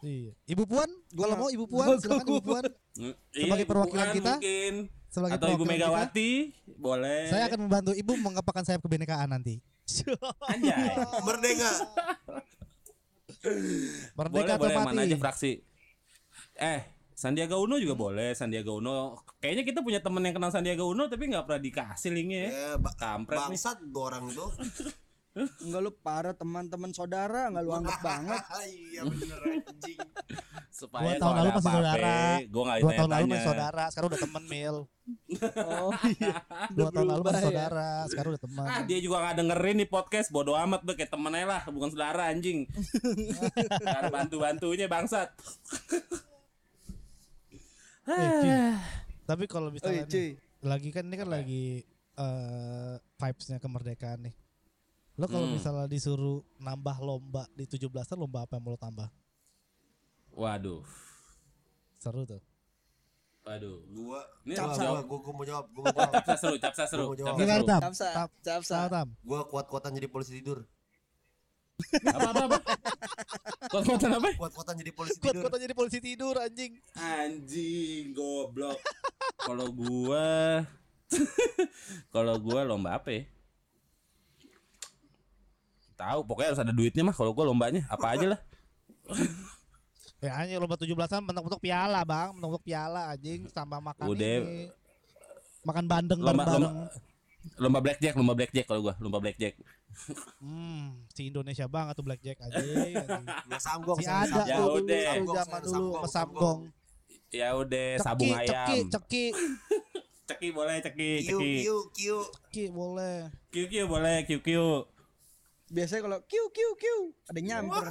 Iya. 0.01 0.33
Ibu 0.49 0.65
Puan, 0.65 0.89
Gua 1.13 1.29
kalau 1.29 1.33
nggak- 1.33 1.41
mau 1.41 1.49
Ibu 1.53 1.65
Puan 1.65 1.87
silakan 1.97 2.25
Ibu 2.25 2.41
Puan 2.41 2.63
Sebagai 3.31 3.63
Ibu 3.65 3.69
perwakilan 3.69 4.05
Puan 4.05 4.17
kita, 4.17 4.33
mungkin 4.37 4.73
sebagai 5.07 5.33
atau 5.37 5.47
Ibu 5.47 5.63
perwakilan 5.63 5.77
kita. 5.77 5.85
Megawati 5.89 6.31
boleh. 6.75 7.21
Saya 7.29 7.43
akan 7.47 7.59
membantu 7.61 7.91
Ibu 7.93 8.11
mengepakkan 8.17 8.63
sayap 8.65 8.81
kebinekaan 8.81 9.29
nanti. 9.29 9.61
Anjay. 10.49 10.97
merdeka. 11.21 11.71
Merdeka 14.17 14.33
boleh 14.33 14.49
atau 14.49 14.61
boleh 14.65 14.75
mati. 14.75 14.87
mana 14.89 15.01
aja 15.05 15.17
fraksi. 15.17 15.51
Eh, 16.57 16.79
Sandiaga 17.15 17.55
Uno 17.55 17.79
juga 17.79 17.95
boleh. 17.95 18.35
Sandiaga 18.35 18.69
Uno. 18.69 19.15
Kayaknya 19.39 19.63
kita 19.63 19.79
punya 19.79 19.99
temen 19.99 20.19
yang 20.19 20.35
kenal 20.35 20.51
Sandiaga 20.51 20.83
Uno 20.83 21.07
tapi 21.07 21.25
nggak 21.25 21.47
pernah 21.47 21.61
dikasih 21.63 22.11
linknya 22.11 22.39
ya. 22.39 22.49
Ya, 22.51 22.69
ba- 22.75 22.91
Kampret 22.93 23.39
nih. 23.39 23.55
bangsat 23.55 23.77
tuh 23.81 24.03
orang 24.03 24.25
tuh. 24.29 24.51
Enggak 25.35 25.81
lu 25.83 25.91
para 25.91 26.31
teman-teman 26.31 26.95
saudara 26.95 27.51
enggak 27.51 27.63
lu 27.63 27.75
anggap 27.75 27.99
banget. 28.07 28.39
iya 28.63 29.03
bener 29.03 29.39
anjing. 29.41 29.99
Supaya 30.71 31.11
Dua 31.11 31.19
tahun 31.19 31.19
kalau 31.19 31.35
lalu 31.35 31.43
ada 31.43 31.51
masih 31.51 31.67
apa-apa, 31.67 31.75
saudara. 31.75 32.15
Gue 32.47 32.63
nggak 32.63 32.77
Dua 32.83 32.91
tahun 32.95 33.11
lalu 33.11 33.25
masih 33.27 33.43
saudara, 33.45 33.83
sekarang 33.91 34.07
udah 34.07 34.21
temen 34.23 34.43
Mil. 34.47 34.75
Oh 35.59 35.91
iya. 36.09 36.35
Dua 36.71 36.87
tahun 36.89 37.07
lalu 37.11 37.21
masih 37.21 37.43
saudara, 37.43 37.89
sekarang 38.07 38.29
udah 38.31 38.43
teman. 38.47 38.65
Ah 38.65 38.79
dia 38.81 38.97
juga 38.97 39.15
gak 39.21 39.35
dengerin 39.35 39.75
nih 39.77 39.89
podcast 39.91 40.27
Bodo 40.31 40.55
amat 40.55 40.81
be 40.81 40.95
kayak 40.95 41.11
temen 41.11 41.29
aja 41.29 41.45
lah 41.45 41.61
Bukan 41.67 41.89
saudara 41.91 42.23
anjing 42.25 42.65
Gak 43.77 43.99
ada 44.01 44.09
bantu-bantunya 44.09 44.87
bangsat 44.87 45.29
Eh. 48.07 48.73
Tapi 49.23 49.43
kalau 49.45 49.67
Oh 49.67 49.73
misalnya 49.73 50.01
iya 50.01 50.05
cuy. 50.05 50.19
nih, 50.21 50.29
lagi 50.61 50.89
kan 50.89 51.03
ini 51.03 51.15
kan 51.15 51.27
lagi 51.27 51.63
eh 52.15 52.95
vibesnya 53.15 53.57
kemerdekaan 53.57 54.23
nih. 54.23 54.35
Lo 55.15 55.25
kalau 55.25 55.47
Hmm. 55.47 55.55
misalnya 55.55 55.85
disuruh 55.85 56.43
nambah 56.57 56.97
lomba 56.99 57.47
di 57.51 57.65
17-an 57.65 58.13
lomba 58.15 58.43
apa 58.43 58.55
yang 58.55 58.63
mau 58.63 58.71
lo 58.71 58.77
tambah? 58.77 59.09
Waduh 60.29 60.83
Seru 61.95 62.21
tuh. 62.23 62.43
Waduh 63.41 63.77
Gua, 63.87 64.19
Ini 64.43 64.53
gua, 64.53 64.61
harus 64.61 64.75
gua, 64.75 64.83
jawab. 64.83 65.03
gua, 65.05 65.19
gua 65.19 65.33
mau 65.33 65.45
jawab, 65.45 65.65
gua 65.71 65.83
mau 65.83 65.93
jawab. 65.95 66.13
Capsa 66.15 66.35
seru, 66.35 66.55
capsa 66.59 66.83
seru, 66.85 67.03
Gua 67.07 67.33
mau 67.33 67.37
jawab. 67.39 67.81
capsa? 67.81 68.07
Capsa, 68.11 68.29
capsa. 68.43 68.77
Gua 69.21 69.39
kuat-kuatan 69.45 69.91
jadi 69.93 70.07
polisi 70.07 70.35
tidur. 70.35 70.65
Apa 72.05 72.29
apa 72.29 72.41
apa? 72.47 72.57
Kuat-kuatan 73.67 74.11
apa? 74.13 74.29
Kuat-kuatan 74.35 74.75
jadi 74.77 74.91
polisi 74.91 75.17
Kuat 75.17 75.33
tidur. 75.33 75.43
kota 75.43 75.57
jadi 75.57 75.73
polisi 75.73 75.99
tidur 75.99 76.35
anjing. 76.37 76.71
Anjing, 76.93 78.11
goblok. 78.11 78.79
Kalau 79.37 79.67
gua 79.69 80.63
Kalau 82.15 82.35
gua 82.37 82.63
lomba 82.63 82.95
apa 82.95 83.09
ya? 83.11 83.23
Tahu, 85.95 86.19
pokoknya 86.23 86.47
harus 86.51 86.61
ada 86.61 86.71
duitnya 86.71 87.03
mah 87.03 87.15
kalau 87.15 87.31
gua 87.31 87.47
lombanya. 87.47 87.83
Apa 87.87 88.15
aja 88.15 88.35
lah. 88.35 88.39
Ya 90.23 90.33
anjing 90.33 90.57
lomba 90.57 90.73
17-an 90.73 91.21
bentuk-bentuk 91.21 91.61
piala, 91.61 92.01
Bang. 92.01 92.33
Bentuk-bentuk 92.33 92.65
piala 92.65 93.13
anjing 93.13 93.45
sama 93.45 93.77
makan 93.77 94.09
Udah. 94.09 94.41
ini. 94.41 94.73
Makan 95.61 95.85
bandeng 95.85 96.17
Lomba 96.17 96.41
bareng-bareng. 96.41 96.61
lomba 96.65 96.89
lomba 97.55 97.79
blackjack, 97.79 98.13
lomba 98.13 98.33
blackjack 98.33 98.65
kalau 98.65 98.81
gua, 98.81 98.93
lomba 98.97 99.19
blackjack. 99.19 99.55
Hmm, 100.37 101.07
si 101.07 101.29
Indonesia 101.29 101.65
banget 101.65 101.95
tuh 101.95 102.03
blackjack. 102.03 102.35
Nggak 102.41 103.61
samgong, 103.67 103.97
Si 103.97 104.05
ada 104.05 104.43
Ya 104.43 104.59
udah. 104.61 105.11
zaman 105.23 105.59
dulu 105.63 105.91
samgong. 106.05 106.59
Ya 107.29 107.49
udah 107.53 107.87
Ceki, 107.95 108.03
sabung 108.03 108.31
ayam. 108.31 108.47
ceki, 108.47 108.77
ceki, 108.89 109.25
Ceki 110.29 110.47
boleh 110.51 110.77
ceki, 110.79 111.11
Kiu, 111.21 111.37
ceki. 111.37 111.53
kiu, 111.61 111.77
kiu. 111.91 112.19
ceki 112.49 112.63
boleh. 112.71 113.29
QQ 113.51 113.73
boleh 113.85 114.25
QQ. 114.25 114.47
Biasanya 115.67 116.01
kalau 116.03 116.19
kiu 116.25 116.45
kiu 116.49 116.71
kiu 116.75 116.99
ada 117.25 117.39
nyamper. 117.39 117.89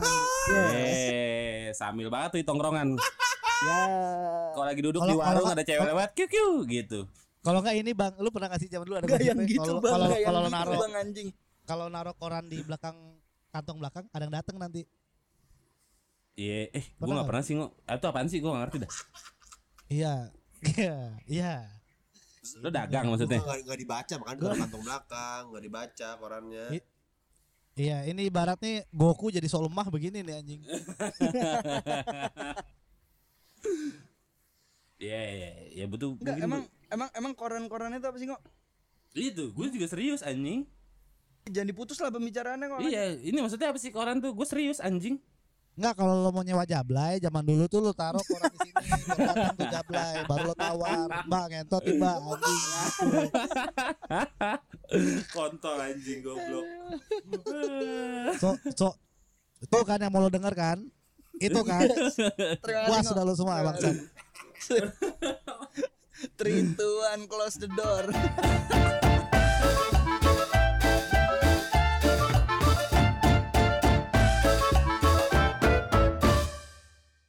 Eh, 0.50 1.70
sambil 1.72 2.08
banget 2.08 2.36
tuh 2.36 2.44
tongkrongan. 2.44 2.94
Ya. 3.64 3.86
Kalau 4.52 4.66
lagi 4.66 4.82
duduk 4.84 5.00
di 5.00 5.14
warung 5.16 5.48
ada 5.48 5.64
cewek 5.64 5.88
lewat 5.88 6.12
QQ 6.12 6.34
gitu. 6.68 7.08
Kalau 7.44 7.58
enggak 7.60 7.76
ini 7.76 7.92
Bang, 7.92 8.16
lu 8.16 8.32
pernah 8.32 8.48
kasih 8.56 8.68
zaman 8.72 8.84
dulu 8.88 8.96
ada 8.96 9.04
Gak 9.04 9.20
yang 9.20 9.38
gitu 9.44 9.60
kalau 9.60 9.80
bang, 9.84 9.92
kalau 9.92 10.08
kalau 10.16 10.40
gitu 10.48 10.52
naruh 10.56 10.80
bang 10.80 10.94
anjing. 10.96 11.28
kalau 11.68 11.86
naruh 11.92 12.14
koran 12.16 12.44
di 12.48 12.58
belakang 12.64 12.96
kantong 13.52 13.78
belakang 13.78 14.04
ada 14.16 14.22
yang 14.24 14.34
datang 14.34 14.56
nanti. 14.56 14.82
Iya, 16.34 16.72
eh 16.74 16.84
gua 16.98 17.04
Pernah 17.04 17.06
nggak 17.06 17.14
nggak? 17.14 17.28
pernah 17.28 17.42
sih 17.46 17.54
ngok. 17.54 17.70
Eh, 17.86 17.94
Itu 18.00 18.06
apaan 18.10 18.28
sih 18.32 18.38
gua 18.42 18.50
nggak 18.56 18.62
ngerti 18.66 18.78
dah. 18.82 18.90
Iya. 19.92 20.14
Iya, 20.64 20.96
iya. 21.28 21.54
Lo 22.64 22.72
dagang 22.72 23.12
maksudnya. 23.12 23.36
Nggak, 23.44 23.58
nggak 23.68 23.78
dibaca, 23.84 24.14
makanya 24.16 24.40
di 24.40 24.60
kantong 24.64 24.82
belakang, 24.88 25.42
nggak 25.52 25.64
dibaca 25.68 26.08
korannya. 26.16 26.66
I- 26.80 26.86
Iya, 27.74 28.06
ini 28.06 28.30
ibarat 28.30 28.62
nih 28.62 28.86
Goku 28.94 29.34
jadi 29.34 29.50
so 29.50 29.58
lemah 29.58 29.90
begini 29.90 30.22
nih 30.22 30.34
anjing. 30.40 30.62
Iya, 35.02 35.20
iya, 35.36 35.48
iya 35.74 35.84
betul. 35.90 36.16
Enggak, 36.22 36.36
emang 36.38 36.62
emang 36.90 37.08
emang 37.14 37.32
koran-koran 37.36 37.96
itu 37.96 38.06
apa 38.06 38.18
sih 38.18 38.28
kok? 38.28 38.42
itu, 39.14 39.54
gue 39.54 39.66
juga 39.70 39.86
serius 39.86 40.26
anjing. 40.26 40.66
Jangan 41.46 41.70
diputus 41.70 42.02
lah 42.02 42.10
pembicaraannya 42.10 42.66
kok. 42.66 42.82
Iya, 42.82 43.14
ini 43.22 43.38
maksudnya 43.38 43.70
apa 43.70 43.78
sih 43.78 43.94
koran 43.94 44.18
tuh? 44.18 44.34
Gue 44.34 44.42
serius 44.42 44.82
anjing. 44.82 45.22
Enggak 45.74 45.98
kalau 45.98 46.22
lo 46.22 46.30
mau 46.30 46.46
nyewa 46.46 46.62
jablay 46.62 47.18
zaman 47.18 47.42
dulu 47.42 47.66
tuh 47.66 47.82
lo 47.82 47.90
taruh 47.90 48.22
koran 48.22 48.46
di 48.46 48.58
sini, 48.62 48.78
datang 49.10 49.58
tuh 49.58 49.66
jablay, 49.74 50.22
baru 50.22 50.42
lo 50.46 50.54
tawar, 50.54 51.10
Mbak 51.26 51.44
ngentot 51.50 51.82
Mbak 51.82 52.14
anjing. 52.14 52.62
Kontol 55.34 55.78
anjing 55.82 56.22
goblok. 56.22 56.62
So, 58.38 58.54
so 58.74 58.90
itu 59.62 59.78
kan 59.82 59.98
yang 59.98 60.14
mau 60.14 60.22
lo 60.22 60.30
denger 60.30 60.54
kan? 60.54 60.78
Itu 61.42 61.66
kan 61.66 61.90
puas 62.62 63.02
sudah 63.02 63.26
lo 63.26 63.34
semua 63.34 63.66
bangsa. 63.66 63.90
Three, 66.38 66.74
close 67.28 67.54
the 67.54 67.68
door. 67.68 69.20